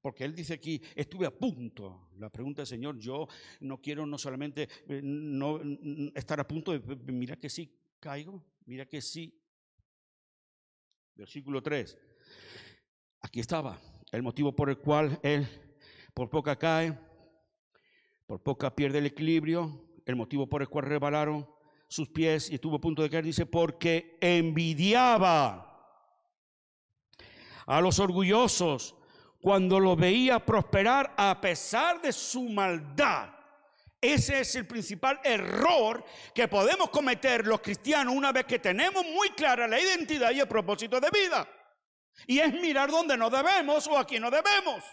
[0.00, 2.10] Porque Él dice aquí, estuve a punto.
[2.18, 3.26] La pregunta del Señor, yo
[3.62, 5.60] no quiero no solamente eh, no,
[6.14, 9.36] estar a punto de, mira que sí caigo, mira que sí.
[11.16, 12.09] Versículo 3.
[13.20, 13.78] Aquí estaba
[14.12, 15.46] el motivo por el cual Él
[16.14, 16.98] por poca cae,
[18.26, 21.48] por poca pierde el equilibrio, el motivo por el cual rebalaron
[21.88, 25.66] sus pies y estuvo a punto de caer, dice, porque envidiaba
[27.66, 28.94] a los orgullosos
[29.40, 33.30] cuando lo veía prosperar a pesar de su maldad.
[34.00, 36.04] Ese es el principal error
[36.34, 40.48] que podemos cometer los cristianos una vez que tenemos muy clara la identidad y el
[40.48, 41.46] propósito de vida.
[42.26, 44.84] Y es mirar dónde no debemos o aquí no debemos.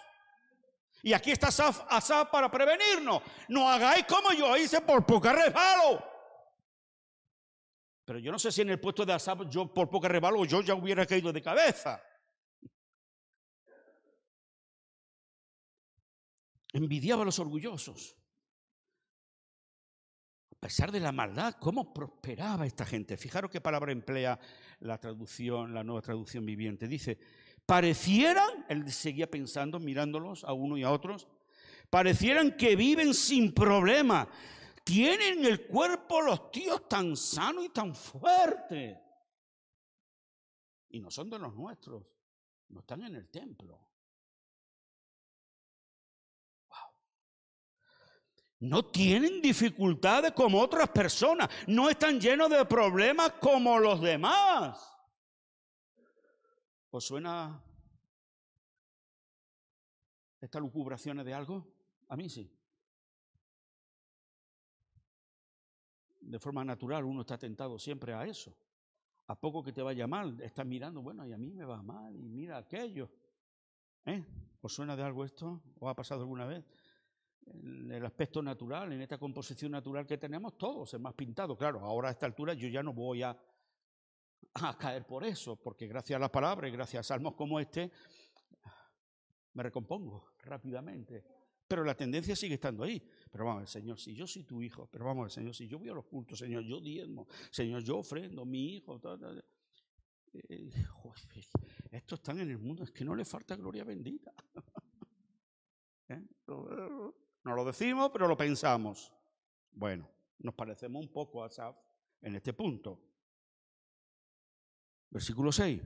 [1.03, 3.21] Y aquí está Asaf, para prevenirnos.
[3.49, 6.03] No hagáis como yo hice por poca resbalo.
[8.05, 10.61] Pero yo no sé si en el puesto de Asaf yo por poca resbalo yo
[10.61, 12.01] ya hubiera caído de cabeza.
[16.77, 18.15] envidiaba a los orgullosos.
[20.57, 23.15] A pesar de la maldad, ¿cómo prosperaba esta gente?
[23.15, 24.39] Fijaros qué palabra emplea
[24.79, 26.87] la traducción, la nueva traducción viviente.
[26.87, 27.19] Dice,
[27.63, 31.27] parecieran, él seguía pensando, mirándolos a uno y a otros,
[31.91, 34.27] parecieran que viven sin problema.
[34.83, 38.99] Tienen el cuerpo los tíos tan sano y tan fuerte.
[40.89, 42.03] Y no son de los nuestros,
[42.69, 43.79] no están en el templo.
[48.59, 51.49] No tienen dificultades como otras personas.
[51.67, 54.97] No están llenos de problemas como los demás.
[56.89, 57.63] ¿Os suena
[60.41, 61.67] esta lucubración de algo?
[62.07, 62.51] A mí sí.
[66.21, 68.57] De forma natural uno está tentado siempre a eso.
[69.27, 72.15] A poco que te vaya mal, estás mirando, bueno, y a mí me va mal,
[72.15, 73.09] y mira aquello.
[74.05, 74.25] ¿Eh?
[74.61, 75.61] ¿Os suena de algo esto?
[75.79, 76.65] ¿Os ha pasado alguna vez?
[77.53, 81.57] En el aspecto natural, en esta composición natural que tenemos, todos es más pintado.
[81.57, 83.37] Claro, ahora a esta altura yo ya no voy a,
[84.53, 87.91] a caer por eso, porque gracias a la palabra y gracias a salmos como este,
[89.53, 91.23] me recompongo rápidamente.
[91.67, 93.01] Pero la tendencia sigue estando ahí.
[93.29, 95.77] Pero vamos ver, Señor, si yo soy tu hijo, pero vamos ver, Señor, si yo
[95.77, 99.01] voy a los cultos, Señor, yo diezmo, Señor, yo ofrendo, mi hijo,
[100.33, 100.71] eh,
[101.91, 104.33] estos están en el mundo, es que no le falta gloria bendita.
[106.09, 106.21] ¿Eh?
[107.43, 109.11] No lo decimos, pero lo pensamos.
[109.71, 111.75] Bueno, nos parecemos un poco a Asaf
[112.21, 112.99] en este punto.
[115.09, 115.81] Versículo 6.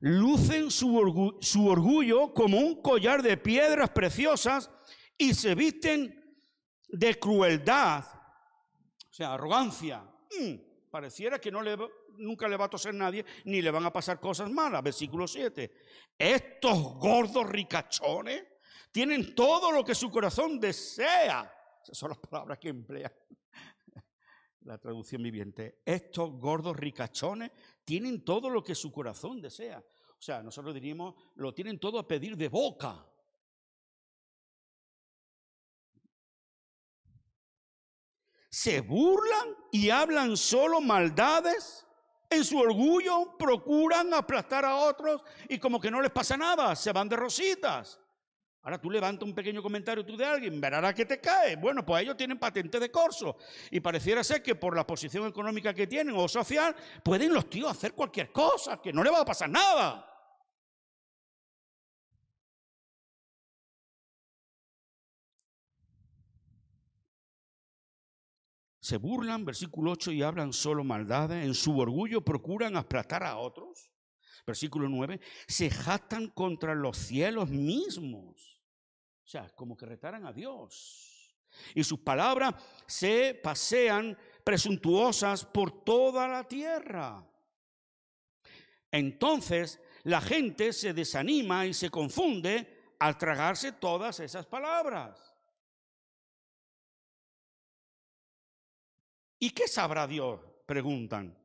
[0.00, 4.70] Lucen su, orgullo, como un collar de piedras preciosas
[5.16, 6.22] y se visten
[6.88, 10.02] de crueldad, o sea, arrogancia.
[10.38, 11.76] Mm, pareciera que no le,
[12.18, 14.82] nunca le va a toser nadie ni le van a pasar cosas malas.
[14.82, 15.72] Versículo 7.
[16.18, 18.44] Estos gordos ricachones
[18.96, 21.52] tienen todo lo que su corazón desea.
[21.82, 23.14] Esas son las palabras que emplea
[24.62, 25.82] la traducción viviente.
[25.84, 27.50] Estos gordos ricachones
[27.84, 29.84] tienen todo lo que su corazón desea.
[30.18, 33.06] O sea, nosotros diríamos, lo tienen todo a pedir de boca.
[38.48, 41.86] Se burlan y hablan solo maldades.
[42.30, 46.92] En su orgullo procuran aplastar a otros y como que no les pasa nada, se
[46.92, 48.00] van de rositas.
[48.66, 51.54] Ahora tú levantas un pequeño comentario tú de alguien, verás que te cae.
[51.54, 53.36] Bueno, pues ellos tienen patente de corso.
[53.70, 56.74] Y pareciera ser que por la posición económica que tienen o social,
[57.04, 60.04] pueden los tíos hacer cualquier cosa, que no le va a pasar nada.
[68.80, 71.44] Se burlan, versículo 8, y hablan solo maldades.
[71.44, 73.92] En su orgullo procuran aplastar a otros.
[74.44, 78.55] Versículo 9, se jactan contra los cielos mismos.
[79.26, 81.36] O sea, como que retaran a Dios.
[81.74, 82.54] Y sus palabras
[82.86, 87.26] se pasean presuntuosas por toda la tierra.
[88.92, 95.34] Entonces la gente se desanima y se confunde al tragarse todas esas palabras.
[99.40, 100.40] ¿Y qué sabrá Dios?
[100.66, 101.36] Preguntan.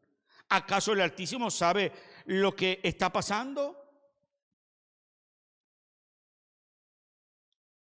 [0.50, 1.92] ¿Acaso el Altísimo sabe
[2.26, 3.81] lo que está pasando?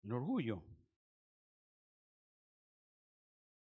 [0.03, 0.63] El orgullo.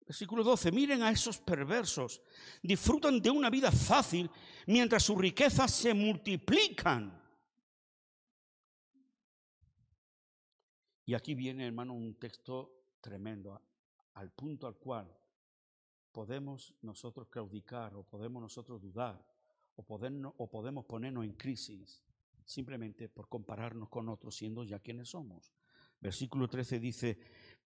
[0.06, 2.20] Versículo 12, miren a esos perversos,
[2.62, 4.28] disfrutan de una vida fácil
[4.66, 7.16] mientras sus riquezas se multiplican.
[11.06, 13.62] Y aquí viene, hermano, un texto tremendo.
[14.14, 15.16] al punto al cual
[16.10, 19.24] podemos nosotros claudicar o podemos nosotros dudar
[19.76, 19.84] o,
[20.36, 22.02] o podemos ponernos en crisis
[22.44, 25.52] simplemente por compararnos con otros siendo ya quienes somos.
[26.00, 27.18] Versículo 13 dice,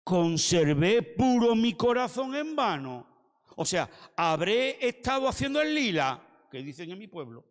[0.03, 3.07] conservé puro mi corazón en vano.
[3.55, 6.21] O sea, habré estado haciendo el lila,
[6.51, 7.45] que dicen en mi pueblo.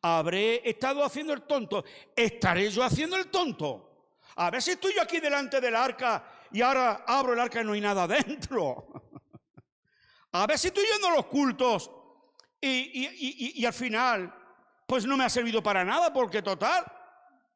[0.00, 1.84] Habré estado haciendo el tonto.
[2.16, 4.08] Estaré yo haciendo el tonto.
[4.36, 7.64] A ver si estoy yo aquí delante del arca y ahora abro el arca y
[7.64, 8.88] no hay nada dentro.
[10.32, 11.88] A ver si estoy yendo a los cultos
[12.60, 14.34] y, y al final
[14.86, 16.84] pues no me ha servido para nada porque total,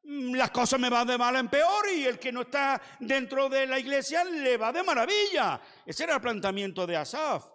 [0.09, 3.67] las cosas me van de mal en peor y el que no está dentro de
[3.67, 5.61] la iglesia le va de maravilla.
[5.85, 7.45] Ese era el planteamiento de Asaf.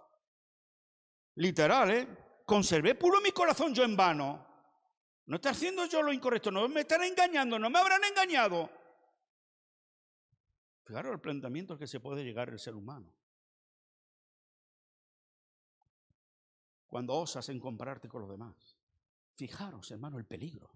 [1.36, 2.08] Literal, ¿eh?
[2.46, 4.46] Conservé puro mi corazón yo en vano.
[5.26, 8.70] No está haciendo yo lo incorrecto, no me están engañando, no me habrán engañado.
[10.84, 13.12] Claro, el planteamiento al que se puede llegar el ser humano.
[16.86, 18.78] Cuando osas en compararte con los demás.
[19.34, 20.70] Fijaros, hermano, el peligro.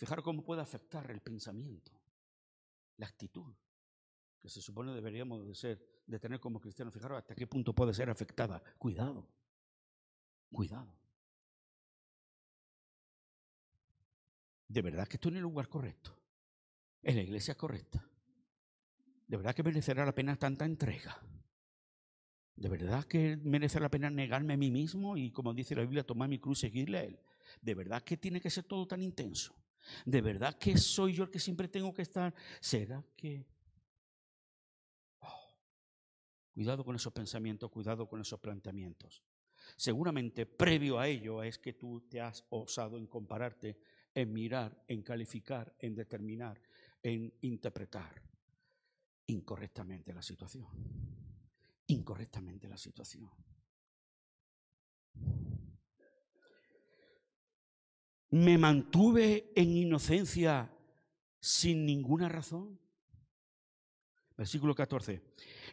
[0.00, 1.92] Fijaros cómo puede afectar el pensamiento,
[2.96, 3.54] la actitud,
[4.40, 6.94] que se supone deberíamos de ser, de tener como cristianos.
[6.94, 8.62] Fijaros hasta qué punto puede ser afectada.
[8.78, 9.28] Cuidado,
[10.50, 10.98] cuidado.
[14.68, 16.16] ¿De verdad que estoy en el lugar correcto?
[17.02, 18.02] ¿En la iglesia correcta?
[19.28, 21.20] ¿De verdad que merecerá la pena tanta entrega?
[22.56, 26.06] ¿De verdad que merece la pena negarme a mí mismo y, como dice la Biblia,
[26.06, 27.20] tomar mi cruz y seguirle a Él?
[27.60, 29.59] ¿De verdad que tiene que ser todo tan intenso?
[30.04, 32.34] ¿De verdad que soy yo el que siempre tengo que estar?
[32.60, 33.46] ¿Será que...
[35.20, 35.54] Oh,
[36.54, 39.22] cuidado con esos pensamientos, cuidado con esos planteamientos.
[39.76, 43.78] Seguramente previo a ello es que tú te has osado en compararte,
[44.14, 46.60] en mirar, en calificar, en determinar,
[47.02, 48.22] en interpretar
[49.26, 50.66] incorrectamente la situación.
[51.86, 53.30] Incorrectamente la situación.
[58.30, 60.70] Me mantuve en inocencia
[61.40, 62.78] sin ninguna razón.
[64.36, 65.22] Versículo 14.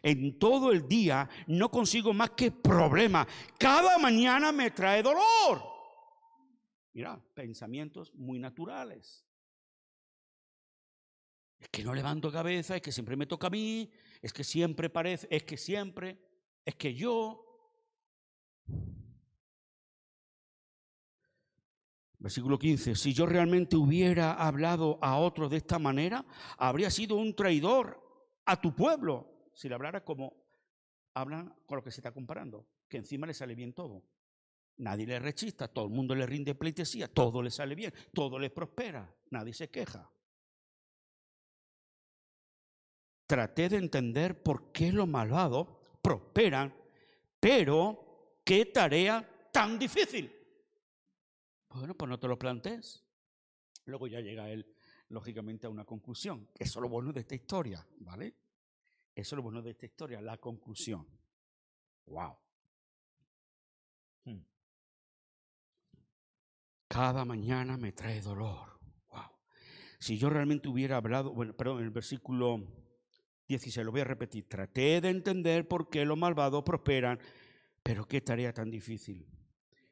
[0.02, 3.26] En todo el día no consigo más que problemas.
[3.58, 5.62] Cada mañana me trae dolor.
[6.92, 9.24] Mira, pensamientos muy naturales.
[11.58, 13.90] Es que no levanto cabeza, es que siempre me toca a mí,
[14.22, 16.18] es que siempre parece, es que siempre,
[16.64, 17.47] es que yo.
[22.20, 26.24] Versículo 15, si yo realmente hubiera hablado a otro de esta manera,
[26.56, 28.02] habría sido un traidor
[28.44, 30.34] a tu pueblo, si le hablara como
[31.14, 34.04] hablan con lo que se está comparando, que encima le sale bien todo.
[34.78, 38.50] Nadie le rechista, todo el mundo le rinde pleitesía, todo le sale bien, todo le
[38.50, 40.10] prospera, nadie se queja.
[43.26, 45.68] Traté de entender por qué los malvados
[46.00, 46.74] prosperan,
[47.38, 50.37] pero qué tarea tan difícil.
[51.70, 53.04] Bueno, pues no te lo plantees.
[53.84, 54.74] Luego ya llega él,
[55.08, 56.48] lógicamente, a una conclusión.
[56.54, 58.34] Eso es lo bueno de esta historia, ¿vale?
[59.14, 61.06] Eso es lo bueno de esta historia, la conclusión.
[62.06, 62.36] ¡Wow!
[64.24, 64.42] Hmm.
[66.88, 68.78] Cada mañana me trae dolor.
[69.10, 69.30] ¡Wow!
[69.98, 72.62] Si yo realmente hubiera hablado, bueno, perdón, en el versículo
[73.48, 74.48] 16, lo voy a repetir.
[74.48, 77.18] Traté de entender por qué los malvados prosperan,
[77.82, 79.26] pero qué tarea tan difícil.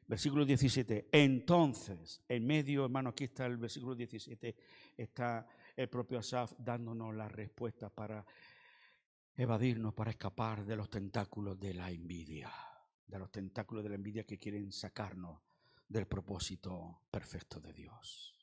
[0.07, 1.09] Versículo 17.
[1.11, 4.55] Entonces, en medio, hermano, aquí está el versículo 17,
[4.95, 8.25] está el propio Asaf dándonos la respuesta para
[9.35, 12.51] evadirnos, para escapar de los tentáculos de la envidia,
[13.05, 15.41] de los tentáculos de la envidia que quieren sacarnos
[15.87, 18.33] del propósito perfecto de Dios.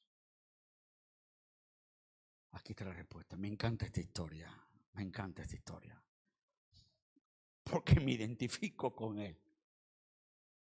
[2.52, 3.36] Aquí está la respuesta.
[3.36, 4.54] Me encanta esta historia,
[4.92, 6.00] me encanta esta historia,
[7.64, 9.36] porque me identifico con él.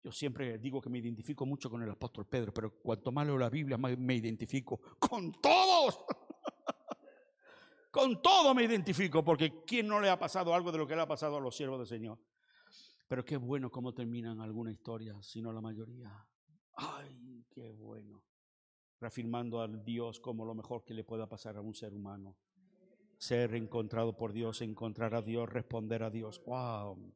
[0.04, 3.38] Yo siempre digo que me identifico mucho con el apóstol Pedro, pero cuanto más leo
[3.38, 6.00] la Biblia, más me identifico con todos.
[7.92, 11.02] con todo me identifico, porque ¿quién no le ha pasado algo de lo que le
[11.02, 12.20] ha pasado a los siervos del Señor?
[13.08, 16.12] Pero qué bueno cómo terminan alguna historia, si no la mayoría.
[16.76, 18.24] Ay, qué bueno.
[19.00, 22.36] Reafirmando a Dios como lo mejor que le pueda pasar a un ser humano.
[23.18, 26.44] Ser encontrado por Dios, encontrar a Dios, responder a Dios.
[26.46, 27.14] Wow.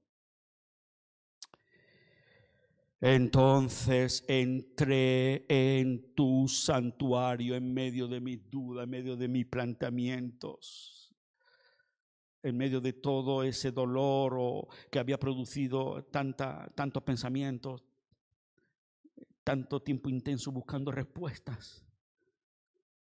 [3.03, 11.11] Entonces entré en tu santuario en medio de mis dudas, en medio de mis planteamientos,
[12.43, 17.83] en medio de todo ese dolor que había producido tantos pensamientos,
[19.43, 21.83] tanto tiempo intenso buscando respuestas.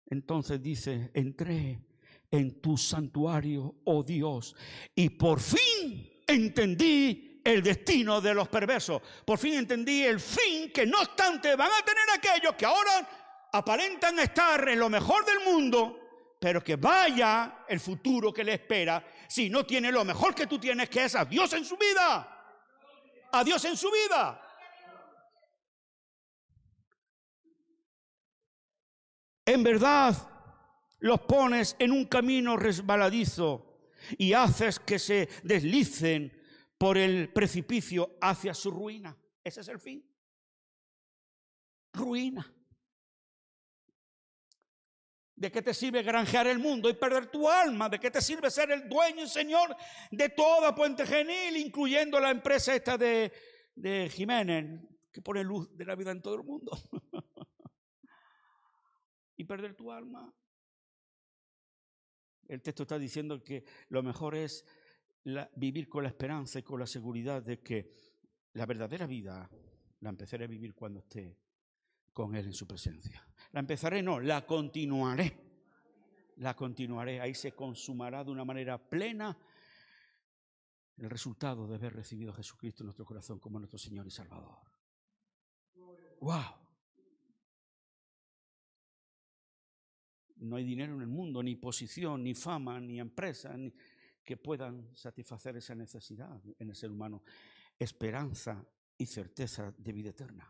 [0.06, 1.84] Entonces dice, entré
[2.30, 4.54] en tu santuario, oh Dios,
[4.94, 9.00] y por fin entendí el destino de los perversos.
[9.24, 14.18] Por fin entendí el fin que no obstante van a tener aquellos que ahora aparentan
[14.18, 19.48] estar en lo mejor del mundo, pero que vaya el futuro que le espera si
[19.48, 22.34] no tiene lo mejor que tú tienes, que es a Dios en su vida.
[23.32, 24.42] A Dios en su vida.
[29.44, 30.14] En verdad,
[30.98, 33.80] los pones en un camino resbaladizo
[34.18, 36.37] y haces que se deslicen
[36.78, 39.16] por el precipicio hacia su ruina.
[39.42, 40.08] Ese es el fin.
[41.92, 42.54] Ruina.
[45.34, 47.88] ¿De qué te sirve granjear el mundo y perder tu alma?
[47.88, 49.76] ¿De qué te sirve ser el dueño y señor
[50.10, 53.32] de toda Puente Genil, incluyendo la empresa esta de,
[53.74, 54.80] de Jiménez,
[55.12, 56.72] que pone luz de la vida en todo el mundo?
[59.36, 60.34] y perder tu alma.
[62.48, 64.64] El texto está diciendo que lo mejor es
[65.56, 67.92] vivir con la esperanza y con la seguridad de que
[68.54, 69.50] la verdadera vida
[70.00, 71.38] la empezaré a vivir cuando esté
[72.12, 73.26] con Él en su presencia.
[73.52, 75.46] La empezaré, no, la continuaré.
[76.36, 77.20] La continuaré.
[77.20, 79.36] Ahí se consumará de una manera plena
[80.96, 84.58] el resultado de haber recibido a Jesucristo en nuestro corazón como nuestro Señor y Salvador.
[86.20, 86.68] ¡Wow!
[90.36, 93.72] No hay dinero en el mundo, ni posición, ni fama, ni empresa, ni,
[94.28, 97.22] que puedan satisfacer esa necesidad en el ser humano.
[97.78, 98.62] Esperanza
[98.98, 100.46] y certeza de vida eterna.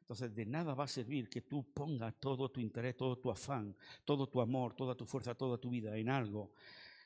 [0.00, 3.76] Entonces, de nada va a servir que tú pongas todo tu interés, todo tu afán,
[4.06, 6.54] todo tu amor, toda tu fuerza, toda tu vida en algo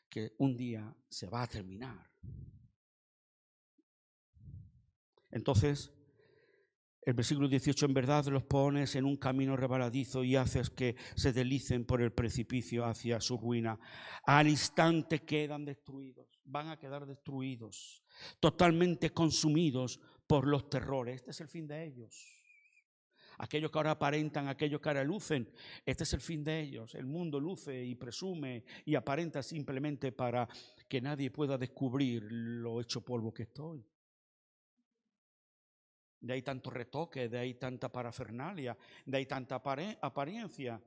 [0.08, 2.08] que un día se va a terminar.
[5.32, 5.90] Entonces,
[7.04, 11.32] el versículo 18, en verdad los pones en un camino rebaladizo y haces que se
[11.32, 13.78] deslicen por el precipicio hacia su ruina.
[14.24, 18.04] Al instante quedan destruidos, van a quedar destruidos,
[18.38, 19.98] totalmente consumidos
[20.28, 21.16] por los terrores.
[21.16, 22.38] Este es el fin de ellos.
[23.38, 25.50] Aquellos que ahora aparentan, aquellos que ahora lucen,
[25.84, 26.94] este es el fin de ellos.
[26.94, 30.48] El mundo luce y presume y aparenta simplemente para
[30.88, 33.84] que nadie pueda descubrir lo hecho polvo que estoy
[36.22, 40.80] de ahí tanto retoque, de ahí tanta parafernalia, de ahí tanta apariencia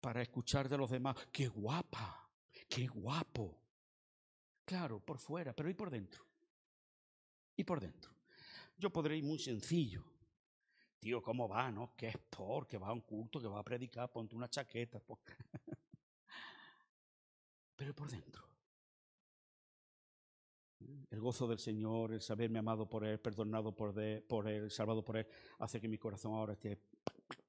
[0.00, 2.28] para escuchar de los demás, qué guapa,
[2.68, 3.60] qué guapo.
[4.64, 6.24] Claro, por fuera, pero ¿y por dentro?
[7.56, 8.12] ¿Y por dentro?
[8.78, 10.02] Yo podré ir muy sencillo.
[10.98, 11.94] Tío, ¿cómo va, no?
[11.94, 12.66] ¿Qué es por?
[12.66, 15.02] Que va a un culto, que va a predicar, ponte una chaqueta.
[17.76, 18.53] pero por dentro.
[21.10, 25.26] El gozo del Señor, el saberme amado por Él, perdonado por Él, salvado por Él,
[25.58, 26.78] hace que mi corazón ahora esté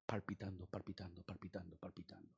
[0.05, 2.29] palpitando, palpitando, palpitando, palpitando.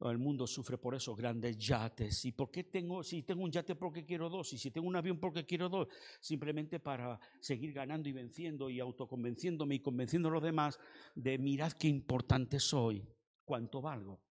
[0.00, 2.24] El mundo sufre por esos grandes yates.
[2.24, 4.52] ¿Y por qué tengo, si tengo un yate porque quiero dos?
[4.52, 5.88] Y si tengo un avión porque quiero dos?
[6.20, 10.78] Simplemente para seguir ganando y venciendo y autoconvenciéndome y convenciendo a los demás
[11.16, 13.04] de mirad qué importante soy,
[13.44, 14.22] cuánto valgo.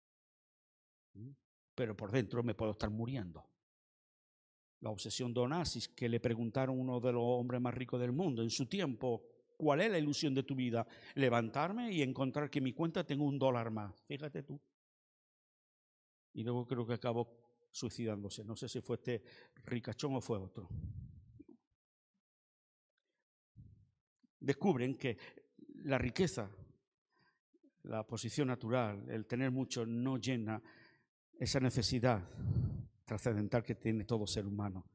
[1.16, 1.32] ¿Mm?
[1.76, 3.45] Pero por dentro me puedo estar muriendo
[4.82, 5.42] la obsesión de
[5.96, 9.24] que le preguntaron uno de los hombres más ricos del mundo en su tiempo,
[9.58, 10.86] ¿cuál es la ilusión de tu vida?
[11.16, 14.04] Levantarme y encontrar que en mi cuenta tengo un dólar más.
[14.06, 14.60] Fíjate tú.
[16.34, 17.28] Y luego creo que acabó
[17.72, 18.44] suicidándose.
[18.44, 19.24] No sé si fue este
[19.66, 20.70] ricachón o fue otro.
[24.40, 25.18] Descubren que
[25.84, 26.50] la riqueza,
[27.84, 30.62] la posición natural, el tener mucho no llena
[31.40, 32.24] esa necesidad
[33.08, 34.86] trascendental que tiene todo ser humano.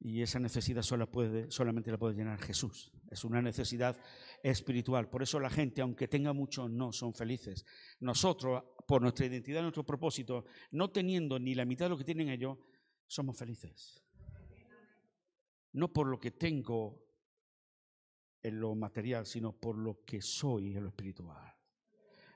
[0.00, 2.92] Y esa necesidad puede, solamente la puede llenar Jesús.
[3.10, 4.00] Es una necesidad
[4.44, 5.10] espiritual.
[5.10, 7.66] Por eso la gente, aunque tenga mucho, no son felices.
[7.98, 12.28] Nosotros, por nuestra identidad, nuestro propósito, no teniendo ni la mitad de lo que tienen
[12.28, 12.56] ellos,
[13.08, 14.04] somos felices.
[15.72, 17.04] No por lo que tengo
[18.40, 21.57] en lo material, sino por lo que soy en lo espiritual.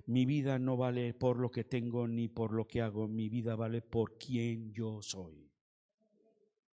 [0.06, 3.54] Mi vida no vale por lo que tengo ni por lo que hago, mi vida
[3.54, 5.48] vale por quien yo soy.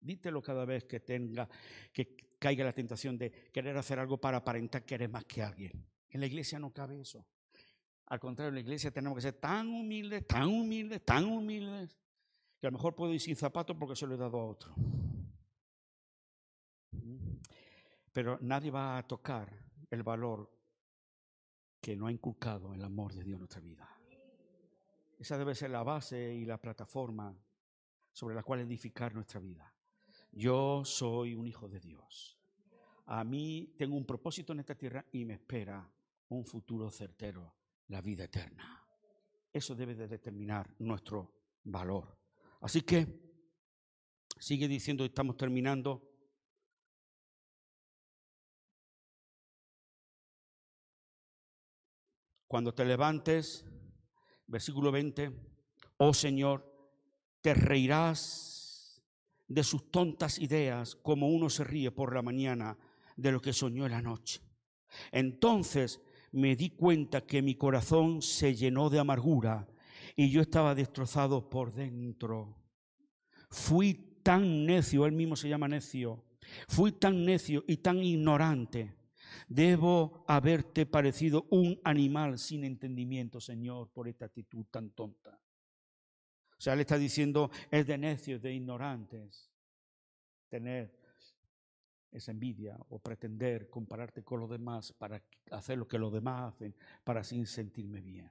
[0.01, 1.49] Dítelo cada vez que tenga,
[1.93, 5.87] que caiga la tentación de querer hacer algo para aparentar que eres más que alguien.
[6.11, 7.25] En la iglesia no cabe eso.
[8.07, 11.97] Al contrario, en la iglesia tenemos que ser tan humildes, tan humildes, tan humildes,
[12.61, 14.75] que a lo mejor puedo ir sin zapatos porque se lo he dado a otro.
[18.13, 19.49] Pero nadie va a tocar
[19.91, 20.51] el valor
[21.83, 23.87] que no ha inculcado el amor de Dios en nuestra vida.
[25.19, 27.37] Esa debe ser la base y la plataforma
[28.11, 29.75] sobre la cual edificar nuestra vida.
[30.31, 32.39] Yo soy un hijo de Dios.
[33.05, 35.87] A mí tengo un propósito en esta tierra y me espera
[36.29, 37.55] un futuro certero,
[37.89, 38.83] la vida eterna.
[39.53, 42.17] Eso debe de determinar nuestro valor.
[42.61, 43.33] Así que
[44.43, 46.12] Sigue diciendo, estamos terminando.
[52.53, 53.65] Cuando te levantes,
[54.47, 55.33] versículo 20,
[55.97, 56.63] oh Señor,
[57.41, 59.03] te reirás
[59.49, 62.77] de sus tontas ideas como uno se ríe por la mañana
[63.17, 64.43] de lo que soñó en la noche.
[65.13, 69.67] Entonces me di cuenta que mi corazón se llenó de amargura
[70.15, 72.59] y yo estaba destrozado por dentro.
[73.49, 76.23] Fui tan necio, él mismo se llama necio,
[76.69, 78.95] fui tan necio y tan ignorante.
[79.49, 85.39] Debo haberte parecido un animal sin entendimiento, Señor, por esta actitud tan tonta.
[86.59, 89.51] O sea, él está diciendo, es de necios, de ignorantes,
[90.49, 90.97] tener
[92.13, 96.75] esa envidia o pretender compararte con los demás para hacer lo que los demás hacen,
[97.05, 98.31] para así sentirme bien.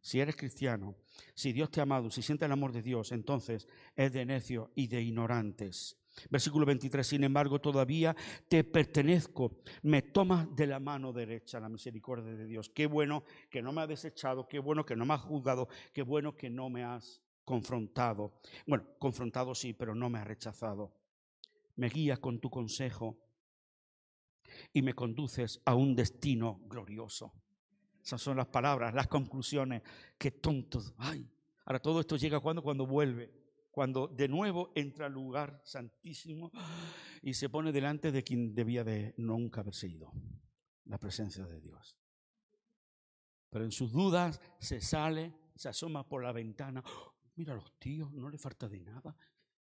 [0.00, 0.94] Si eres cristiano,
[1.34, 4.70] si Dios te ha amado, si sientes el amor de Dios, entonces es de necio
[4.74, 5.96] y de ignorantes.
[6.30, 8.14] Versículo 23, sin embargo, todavía
[8.48, 12.68] te pertenezco, me tomas de la mano derecha la misericordia de Dios.
[12.68, 16.02] Qué bueno que no me has desechado, qué bueno que no me has juzgado, qué
[16.02, 18.40] bueno que no me has confrontado.
[18.66, 21.04] Bueno, confrontado sí, pero no me has rechazado
[21.76, 23.18] me guías con tu consejo
[24.72, 27.32] y me conduces a un destino glorioso.
[28.02, 29.82] Esas son las palabras, las conclusiones.
[30.18, 30.94] Qué tontos.
[30.98, 31.28] Ay,
[31.64, 33.32] ahora todo esto llega cuando cuando vuelve,
[33.74, 36.52] cuando de nuevo entra al lugar santísimo
[37.22, 40.12] y se pone delante de quien debía de nunca haber sido,
[40.84, 41.98] la presencia de Dios.
[43.50, 46.84] Pero en sus dudas se sale, se asoma por la ventana.
[47.34, 49.16] mira los tíos, no le falta de nada.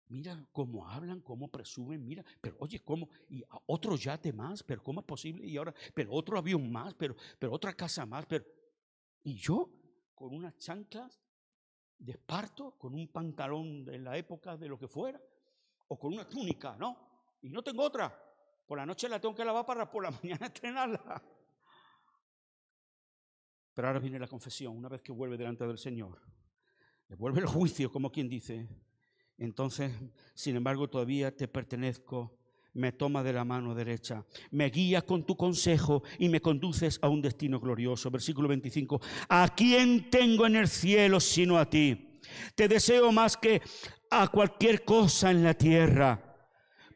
[0.09, 3.09] Mira cómo hablan, cómo presumen, mira, pero oye, ¿cómo?
[3.31, 5.47] Y otro yate más, pero ¿cómo es posible?
[5.47, 8.45] Y ahora, pero otro avión más, pero, pero otra casa más, pero...
[9.23, 9.73] Y yo,
[10.15, 11.24] con unas chanclas
[12.05, 12.21] de
[12.79, 15.21] con un pantalón de la época de lo que fuera,
[15.89, 16.97] o con una túnica, ¿no?
[17.43, 18.15] Y no tengo otra.
[18.67, 21.23] Por la noche la tengo que lavar para por la mañana estrenarla.
[23.73, 26.21] Pero ahora viene la confesión, una vez que vuelve delante del Señor.
[27.09, 28.69] Le vuelve el juicio, como quien dice,
[29.37, 29.93] entonces,
[30.35, 32.39] sin embargo, todavía te pertenezco,
[32.75, 37.09] me toma de la mano derecha, me guía con tu consejo y me conduces a
[37.09, 38.11] un destino glorioso.
[38.11, 42.21] Versículo 25, ¿a quién tengo en el cielo sino a ti?
[42.55, 43.63] Te deseo más que
[44.11, 46.35] a cualquier cosa en la tierra.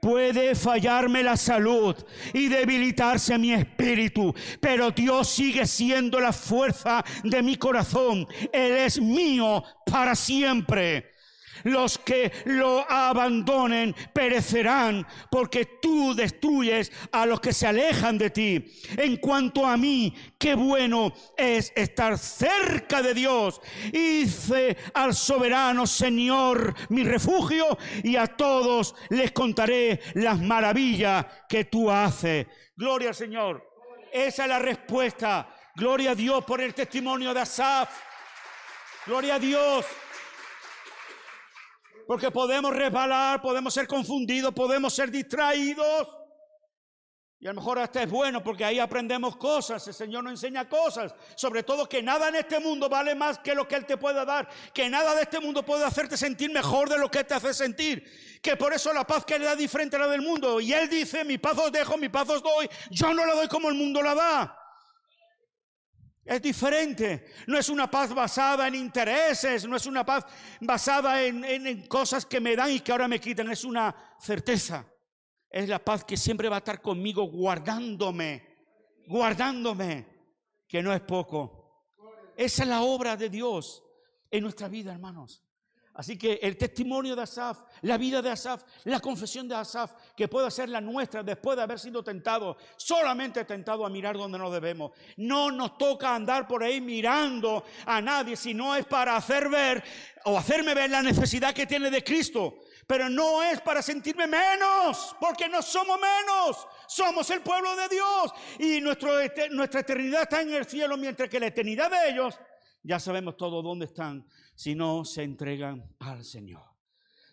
[0.01, 1.97] Puede fallarme la salud
[2.33, 8.27] y debilitarse mi espíritu, pero Dios sigue siendo la fuerza de mi corazón.
[8.53, 11.18] Él es mío para siempre.
[11.65, 18.65] Los que lo abandonen perecerán porque tú destruyes a los que se alejan de ti.
[18.97, 23.61] En cuanto a mí, qué bueno es estar cerca de Dios.
[23.93, 31.91] Hice al soberano Señor mi refugio y a todos les contaré las maravillas que tú
[31.91, 32.47] haces.
[32.77, 33.69] Gloria al Señor.
[34.13, 35.55] Esa es la respuesta.
[35.75, 37.91] Gloria a Dios por el testimonio de Asaf.
[39.07, 39.87] Gloria a Dios.
[42.09, 46.09] Porque podemos resbalar, podemos ser confundidos, podemos ser distraídos.
[47.39, 50.71] Y a lo mejor hasta es bueno porque ahí aprendemos cosas, el Señor nos enseña
[50.71, 53.99] cosas, sobre todo que nada en este mundo vale más que lo que Él te
[53.99, 57.35] pueda dar, que nada de este mundo puede hacerte sentir mejor de lo que te
[57.35, 58.03] hace sentir,
[58.43, 60.63] que por eso la paz que le da diferente a la del mundo.
[60.63, 63.49] Y Él dice, mi paz os dejo, mi paz os doy, yo no la doy
[63.49, 64.58] como el mundo la da.
[66.29, 67.25] Es diferente.
[67.47, 70.27] No es una paz basada en intereses, no es una paz
[70.61, 73.51] basada en, cosas que me dan y que ahora me quitan.
[73.51, 74.87] Es una certeza.
[75.49, 78.47] Es la paz que siempre va a estar conmigo guardándome,
[79.07, 80.07] guardándome,
[80.69, 81.87] que no es poco.
[82.37, 83.83] Esa es la obra de Dios
[84.31, 85.43] en nuestra vida, hermanos.
[85.99, 90.29] Así que el testimonio de Asaf, la vida de Asaf, la confesión de Asaf, que
[90.29, 94.49] pueda ser la nuestra después de haber sido tentado, solamente tentado a mirar donde no
[94.49, 94.93] debemos.
[95.17, 99.83] No nos toca andar por ahí mirando a nadie, sino es para hacer ver
[100.25, 102.61] o hacerme ver la necesidad que tiene de Cristo.
[102.87, 108.33] Pero no es para sentirme menos, porque no somos menos, somos el pueblo de Dios.
[108.61, 112.39] Y nuestra eternidad está en el cielo, mientras que la eternidad de ellos,
[112.85, 114.25] ya sabemos todo dónde están
[114.59, 116.65] si no se entregan al Señor.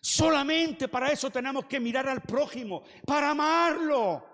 [0.00, 4.24] Solamente para eso tenemos que mirar al prójimo, para amarlo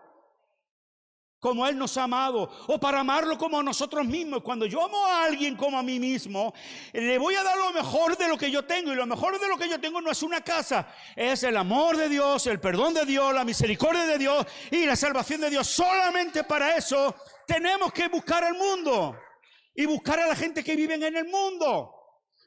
[1.41, 4.43] como Él nos ha amado, o para amarlo como a nosotros mismos.
[4.43, 6.53] Cuando yo amo a alguien como a mí mismo,
[6.93, 9.49] le voy a dar lo mejor de lo que yo tengo, y lo mejor de
[9.49, 10.87] lo que yo tengo no es una casa,
[11.17, 14.97] es el amor de Dios, el perdón de Dios, la misericordia de Dios y la
[14.97, 15.67] salvación de Dios.
[15.67, 17.17] Solamente para eso
[17.47, 19.17] tenemos que buscar al mundo
[19.75, 22.02] y buscar a la gente que vive en el mundo.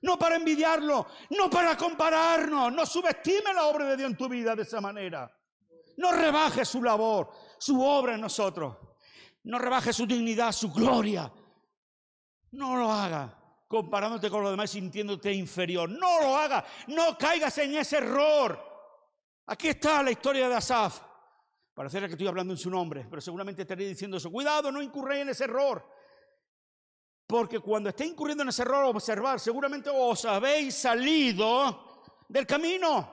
[0.06, 2.72] No para envidiarlo, no para compararnos.
[2.72, 5.36] No subestime la obra de Dios en tu vida de esa manera.
[5.98, 8.78] No rebaje su labor, su obra en nosotros.
[9.46, 11.32] No rebaje su dignidad, su gloria.
[12.52, 15.90] No lo haga comparándote con los demás sintiéndote inferior.
[15.90, 16.64] No lo haga.
[16.88, 18.58] No caigas en ese error.
[19.48, 21.02] Aquí está la historia de Asaf.
[21.74, 24.32] Parece que estoy hablando en su nombre, pero seguramente estaré diciendo eso.
[24.32, 25.86] Cuidado, no incurréis en ese error.
[27.28, 33.10] Porque cuando esté incurriendo en ese error, observar, seguramente os habéis salido del camino,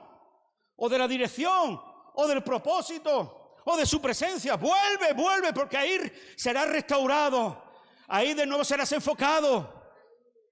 [0.75, 1.81] o de la dirección,
[2.13, 4.55] o del propósito, o de su presencia.
[4.55, 7.63] Vuelve, vuelve, porque ahí será restaurado.
[8.07, 9.81] Ahí de nuevo serás enfocado.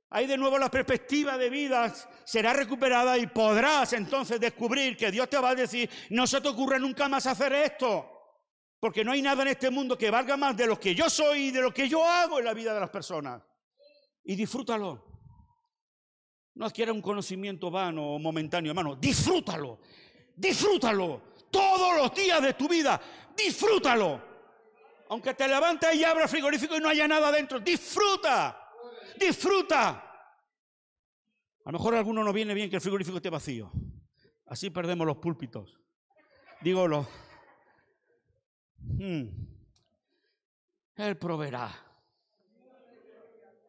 [0.09, 1.93] Ahí de nuevo la perspectiva de vida
[2.25, 6.49] será recuperada y podrás entonces descubrir que Dios te va a decir, no se te
[6.49, 8.07] ocurre nunca más hacer esto.
[8.79, 11.47] Porque no hay nada en este mundo que valga más de lo que yo soy
[11.47, 13.41] y de lo que yo hago en la vida de las personas.
[14.23, 15.05] Y disfrútalo.
[16.55, 18.95] No adquiera un conocimiento vano o momentáneo, hermano.
[18.95, 19.79] Disfrútalo.
[20.35, 21.21] Disfrútalo.
[21.49, 23.01] Todos los días de tu vida.
[23.35, 24.21] Disfrútalo.
[25.09, 27.59] Aunque te levantes y abra el frigorífico y no haya nada dentro.
[27.59, 28.61] Disfruta
[29.17, 29.89] disfruta.
[31.63, 33.71] A lo mejor a alguno no viene bien que el frigorífico esté vacío.
[34.47, 35.77] Así perdemos los púlpitos.
[36.61, 37.07] Dígolo.
[38.79, 39.27] Hmm.
[40.95, 41.90] Él proveerá.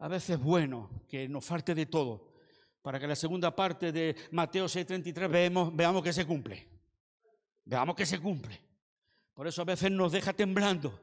[0.03, 2.35] A veces es bueno que nos falte de todo,
[2.83, 6.67] para que la segunda parte de Mateo 6:33 veamos, veamos que se cumple.
[7.65, 8.61] Veamos que se cumple.
[9.33, 11.01] Por eso a veces nos deja temblando.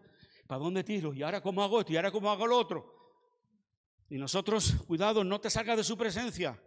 [0.47, 1.13] ¿Para dónde tiro?
[1.13, 1.93] ¿Y ahora cómo hago esto?
[1.93, 3.23] ¿Y ahora cómo hago lo otro?
[4.09, 6.61] Y nosotros, cuidado, no te salgas de su presencia.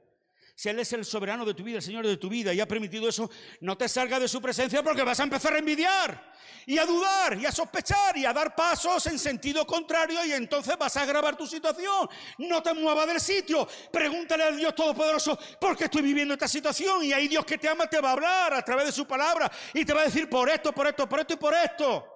[0.63, 2.69] Si Él es el soberano de tu vida, el Señor de tu vida, y ha
[2.69, 3.29] permitido eso,
[3.63, 6.33] no te salgas de su presencia porque vas a empezar a envidiar
[6.67, 10.79] y a dudar y a sospechar y a dar pasos en sentido contrario y entonces
[10.79, 12.09] vas a agravar tu situación.
[12.39, 13.67] No te muevas del sitio.
[13.93, 17.03] Pregúntale al Dios Todopoderoso, ¿por qué estoy viviendo esta situación?
[17.03, 19.51] Y ahí Dios que te ama te va a hablar a través de su palabra
[19.75, 22.07] y te va a decir por esto, por esto, por esto y por esto.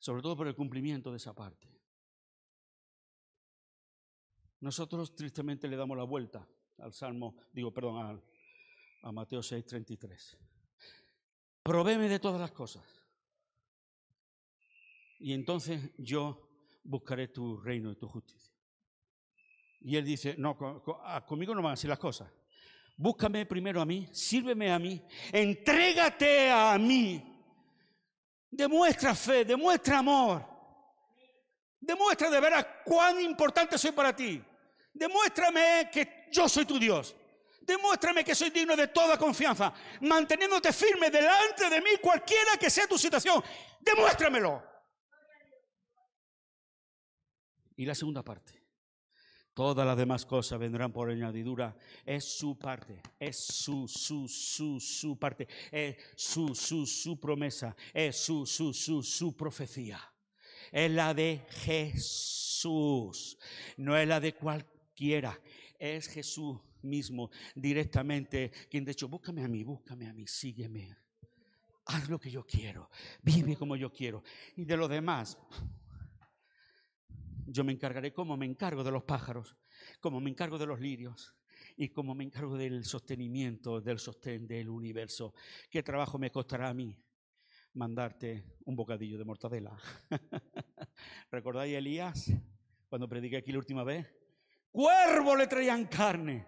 [0.00, 1.74] sobre todo por el cumplimiento de esa parte.
[4.64, 6.48] Nosotros tristemente le damos la vuelta
[6.78, 10.38] al Salmo, digo, perdón, a, a Mateo 6:33.
[11.62, 12.82] Provéme de todas las cosas.
[15.18, 16.48] Y entonces yo
[16.82, 18.54] buscaré tu reino y tu justicia.
[19.82, 20.56] Y él dice, no,
[21.26, 22.32] conmigo no van así las cosas.
[22.96, 27.22] Búscame primero a mí, sírveme a mí, entrégate a mí
[28.50, 30.42] Demuestra fe, demuestra amor.
[31.80, 34.42] Demuestra de veras cuán importante soy para ti.
[34.94, 37.14] Demuéstrame que yo soy tu Dios.
[37.60, 39.72] Demuéstrame que soy digno de toda confianza,
[40.02, 43.42] manteniéndote firme delante de mí, cualquiera que sea tu situación.
[43.80, 44.62] Demuéstramelo.
[47.76, 48.62] Y la segunda parte.
[49.54, 51.76] Todas las demás cosas vendrán por añadidura.
[52.04, 58.16] Es su parte, es su, su, su, su parte, es su, su, su promesa, es
[58.16, 60.00] su, su, su, su profecía.
[60.72, 63.38] Es la de Jesús,
[63.76, 64.34] no es la de
[64.94, 65.40] cualquiera,
[65.76, 70.96] es Jesús mismo directamente quien de hecho, búscame a mí, búscame a mí, sígueme.
[71.86, 72.88] Haz lo que yo quiero,
[73.22, 74.22] vive como yo quiero.
[74.56, 75.36] Y de lo demás,
[77.46, 79.56] yo me encargaré como me encargo de los pájaros,
[80.00, 81.34] como me encargo de los lirios
[81.76, 85.34] y como me encargo del sostenimiento, del sostén del universo.
[85.68, 86.96] ¿Qué trabajo me costará a mí
[87.74, 89.76] mandarte un bocadillo de mortadela?
[91.32, 92.32] ¿Recordáis Elías
[92.88, 94.23] cuando prediqué aquí la última vez?
[94.74, 96.44] Cuervo le traían carne.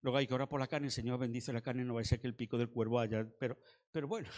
[0.00, 2.04] Luego hay que orar por la carne, el Señor bendice la carne, no va a
[2.04, 3.56] ser que el pico del cuervo haya, pero,
[3.92, 4.28] pero bueno.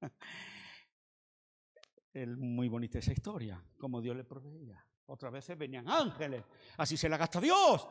[2.38, 4.80] muy bonita esa historia, como Dios le proveía.
[5.06, 6.44] Otras veces venían ángeles.
[6.76, 7.88] Así se la gasta Dios.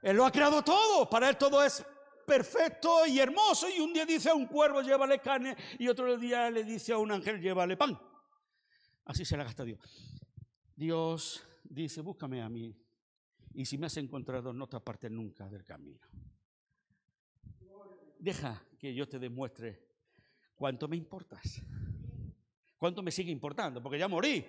[0.00, 1.10] Él lo ha creado todo.
[1.10, 1.84] Para Él todo es
[2.24, 3.68] perfecto y hermoso.
[3.68, 5.56] Y un día dice a un cuervo, llévale carne.
[5.76, 8.00] Y otro día le dice a un ángel, llévale pan.
[9.06, 9.80] Así se la gasta Dios.
[10.76, 12.76] Dios dice, búscame a mí.
[13.58, 15.98] Y si me has encontrado, no te apartes nunca del camino.
[18.16, 19.84] Deja que yo te demuestre
[20.54, 21.60] cuánto me importas.
[22.76, 24.46] Cuánto me sigue importando, porque ya morí.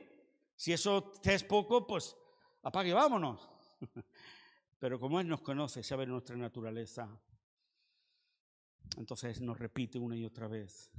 [0.56, 2.16] Si eso es poco, pues
[2.62, 3.50] apague, vámonos.
[4.80, 7.10] Pero como Él nos conoce, sabe nuestra naturaleza,
[8.96, 10.92] entonces nos repite una y otra vez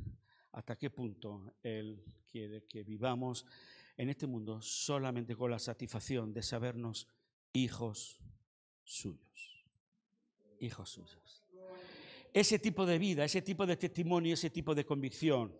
[0.51, 3.47] hasta qué punto Él quiere que vivamos
[3.97, 7.07] en este mundo solamente con la satisfacción de sabernos
[7.53, 8.21] hijos
[8.85, 9.67] suyos.
[10.61, 11.45] Hijos suyos.
[12.33, 15.53] Ese tipo de vida, ese tipo de testimonio, ese tipo de convicción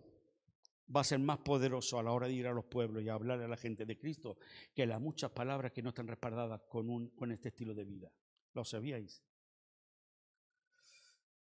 [0.93, 3.13] va a ser más poderoso a la hora de ir a los pueblos y a
[3.13, 4.37] hablar a la gente de Cristo
[4.73, 8.11] que las muchas palabras que no están respaldadas con, un, con este estilo de vida.
[8.53, 9.23] ¿Lo sabíais?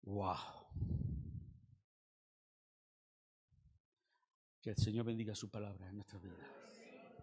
[0.03, 0.37] ¡Wow!
[4.61, 6.37] Que el Señor bendiga su palabra en nuestra vida.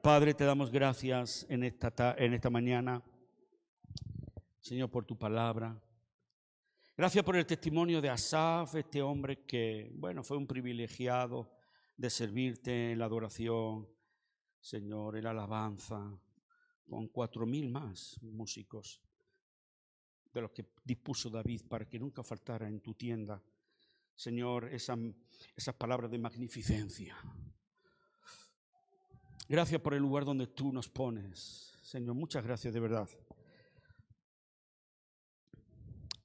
[0.02, 3.04] Padre, te damos gracias en esta, en esta mañana,
[4.62, 5.78] Señor, por tu palabra.
[6.96, 11.52] Gracias por el testimonio de Asaf, este hombre que, bueno, fue un privilegiado
[11.98, 13.90] de servirte en la adoración,
[14.62, 16.18] Señor, en la alabanza,
[16.88, 19.02] con cuatro mil más músicos
[20.32, 23.44] de los que dispuso David para que nunca faltara en tu tienda,
[24.16, 24.98] Señor, esas,
[25.58, 27.18] esas palabras de magnificencia.
[29.50, 33.10] Gracias por el lugar donde tú nos pones, Señor, muchas gracias de verdad.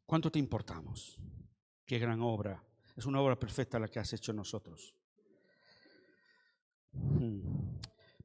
[0.05, 1.19] ¿Cuánto te importamos?
[1.87, 2.63] Qué gran obra.
[2.95, 4.95] Es una obra perfecta la que has hecho nosotros.
[6.93, 7.41] Hmm.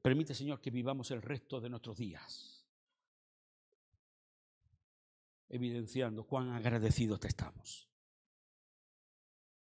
[0.01, 2.59] Permite, Señor, que vivamos el resto de nuestros días
[5.49, 7.88] evidenciando cuán agradecidos te estamos.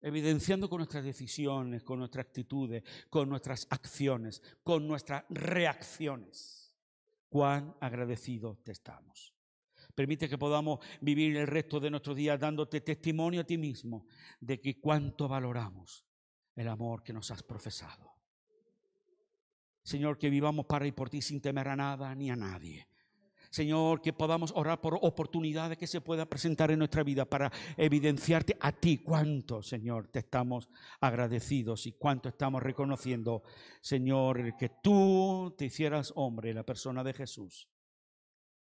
[0.07, 6.73] Evidenciando con nuestras decisiones, con nuestras actitudes, con nuestras acciones, con nuestras reacciones,
[7.29, 9.35] cuán agradecidos te estamos.
[9.97, 14.07] Permite que podamos vivir el resto de nuestros días dándote testimonio a ti mismo
[14.39, 16.07] de que cuánto valoramos
[16.55, 18.15] el amor que nos has profesado.
[19.83, 22.87] Señor, que vivamos para y por ti sin temer a nada ni a nadie.
[23.57, 28.55] Señor, que podamos orar por oportunidades que se puedan presentar en nuestra vida para evidenciarte
[28.61, 30.69] a ti cuánto, Señor, te estamos
[31.01, 33.45] agradecidos y cuánto estamos reconociendo,
[33.81, 37.67] Señor, que tú te hicieras hombre, la persona de Jesús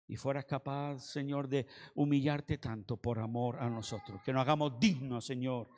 [0.06, 4.22] y fueras capaz, Señor, de humillarte tanto por amor a nosotros.
[4.24, 5.68] Que nos hagamos dignos, Señor,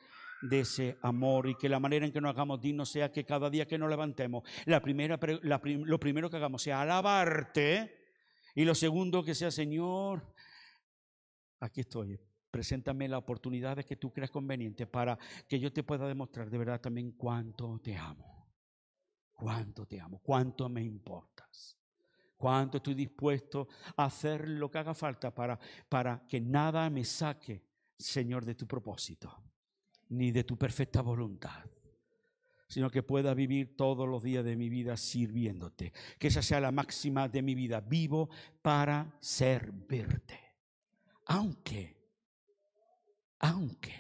[0.41, 3.51] de ese amor y que la manera en que nos hagamos dignos sea que cada
[3.51, 8.00] día que nos levantemos, la primera, lo primero que hagamos sea alabarte
[8.55, 10.35] y lo segundo que sea, Señor,
[11.61, 12.19] aquí estoy.
[12.51, 15.17] Preséntame la oportunidad que tú creas conveniente para
[15.49, 18.53] que yo te pueda demostrar de verdad también cuánto te amo.
[19.33, 21.81] Cuánto te amo, cuánto me importas
[22.41, 27.67] cuánto estoy dispuesto a hacer lo que haga falta para, para que nada me saque,
[27.99, 29.45] Señor, de tu propósito,
[30.09, 31.67] ni de tu perfecta voluntad
[32.71, 35.93] sino que pueda vivir todos los días de mi vida sirviéndote.
[36.19, 37.83] Que esa sea la máxima de mi vida.
[37.83, 38.31] Vivo
[38.63, 40.39] para servirte.
[41.27, 41.99] Aunque,
[43.41, 43.95] aunque,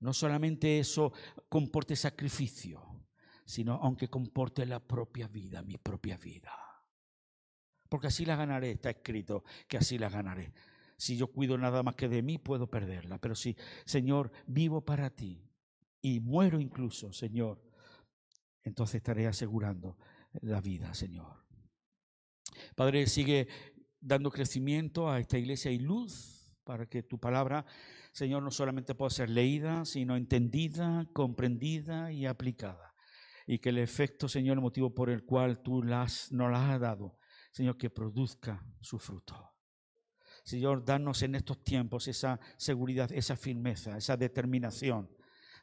[0.00, 1.12] no solamente eso
[1.48, 2.82] comporte sacrificio,
[3.44, 6.50] sino aunque comporte la propia vida, mi propia vida
[7.90, 10.54] porque así la ganaré, está escrito que así la ganaré.
[10.96, 15.10] Si yo cuido nada más que de mí, puedo perderla, pero si, Señor, vivo para
[15.10, 15.49] ti
[16.02, 17.62] y muero incluso, Señor,
[18.62, 19.98] entonces estaré asegurando
[20.42, 21.44] la vida, Señor.
[22.74, 23.48] Padre, sigue
[24.00, 27.64] dando crecimiento a esta iglesia y luz para que tu palabra,
[28.12, 32.94] Señor, no solamente pueda ser leída, sino entendida, comprendida y aplicada.
[33.46, 36.80] Y que el efecto, Señor, el motivo por el cual tú las, nos las has
[36.80, 37.18] dado,
[37.52, 39.50] Señor, que produzca su fruto.
[40.44, 45.10] Señor, danos en estos tiempos esa seguridad, esa firmeza, esa determinación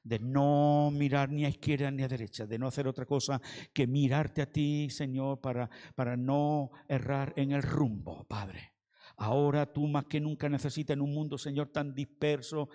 [0.04, 3.42] de no mirar ni a izquierda ni a derecha, de no hacer otra cosa
[3.74, 8.74] que mirarte a ti, Señor, para, para no errar en el rumbo, Padre.
[9.18, 12.70] Ahora tú más que nunca necesitas en un mundo, Señor, tan disperso,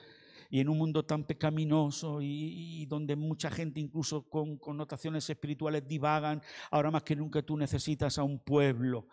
[0.53, 6.43] y en un mundo tan pecaminoso y, donde mucha gente incluso con connotaciones espirituales divagan,
[6.71, 9.09] ahora más que nunca tú necesitas a un pueblo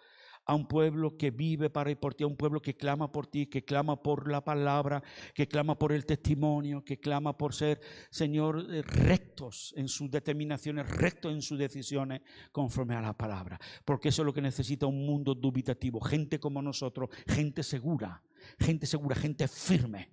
[0.50, 3.28] a un pueblo que vive para y por ti, a un pueblo que clama por
[3.28, 5.04] ti, que clama por la palabra,
[5.36, 7.80] que clama por el testimonio, que clama por ser,
[8.10, 12.22] Señor, eh, rectos en sus determinaciones, rectos en sus decisiones,
[12.52, 13.60] conforme a la palabra.
[13.86, 18.24] Porque eso es lo que necesita un mundo dubitativo, gente como nosotros, gente segura,
[18.58, 20.10] gente segura, gente firme,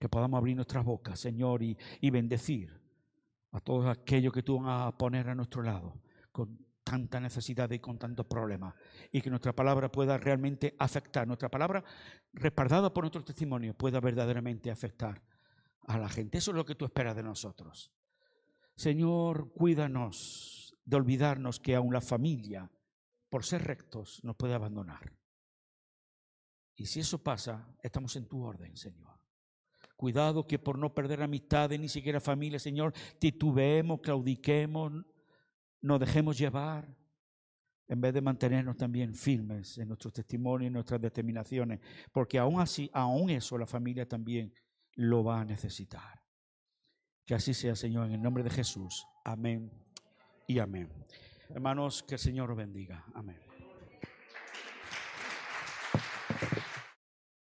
[0.00, 1.76] que podamos abrir nuestras bocas, Señor, y,
[2.10, 2.80] bendecir
[3.52, 6.02] a todos aquellos que tú vas a poner a nuestro lado
[6.32, 8.74] con tanta necesidad y con tantos problemas.
[9.12, 11.84] Y que nuestra palabra pueda realmente afectar, nuestra palabra
[12.32, 15.22] respaldada por nuestro testimonio, pueda verdaderamente afectar
[15.86, 16.38] a la gente.
[16.38, 17.92] Eso es lo que tú esperas de nosotros.
[18.74, 22.70] Señor, cuídanos de olvidarnos que aún la familia,
[23.28, 25.12] por ser rectos, nos puede abandonar.
[26.74, 29.18] Y si eso pasa, estamos en tu orden, Señor.
[29.94, 35.04] Cuidado que por no perder amistades, ni siquiera familia, Señor, titubeemos, claudiquemos,
[35.80, 36.88] nos dejemos llevar,
[37.88, 41.80] en vez de mantenernos también firmes en nuestros testimonios y nuestras determinaciones,
[42.12, 44.52] porque aún así, aún eso la familia también
[44.94, 46.22] lo va a necesitar.
[47.24, 49.06] Que así sea, Señor, en el nombre de Jesús.
[49.24, 49.70] Amén
[50.46, 50.88] y amén.
[51.48, 53.04] Hermanos, que el Señor os bendiga.
[53.14, 53.47] Amén.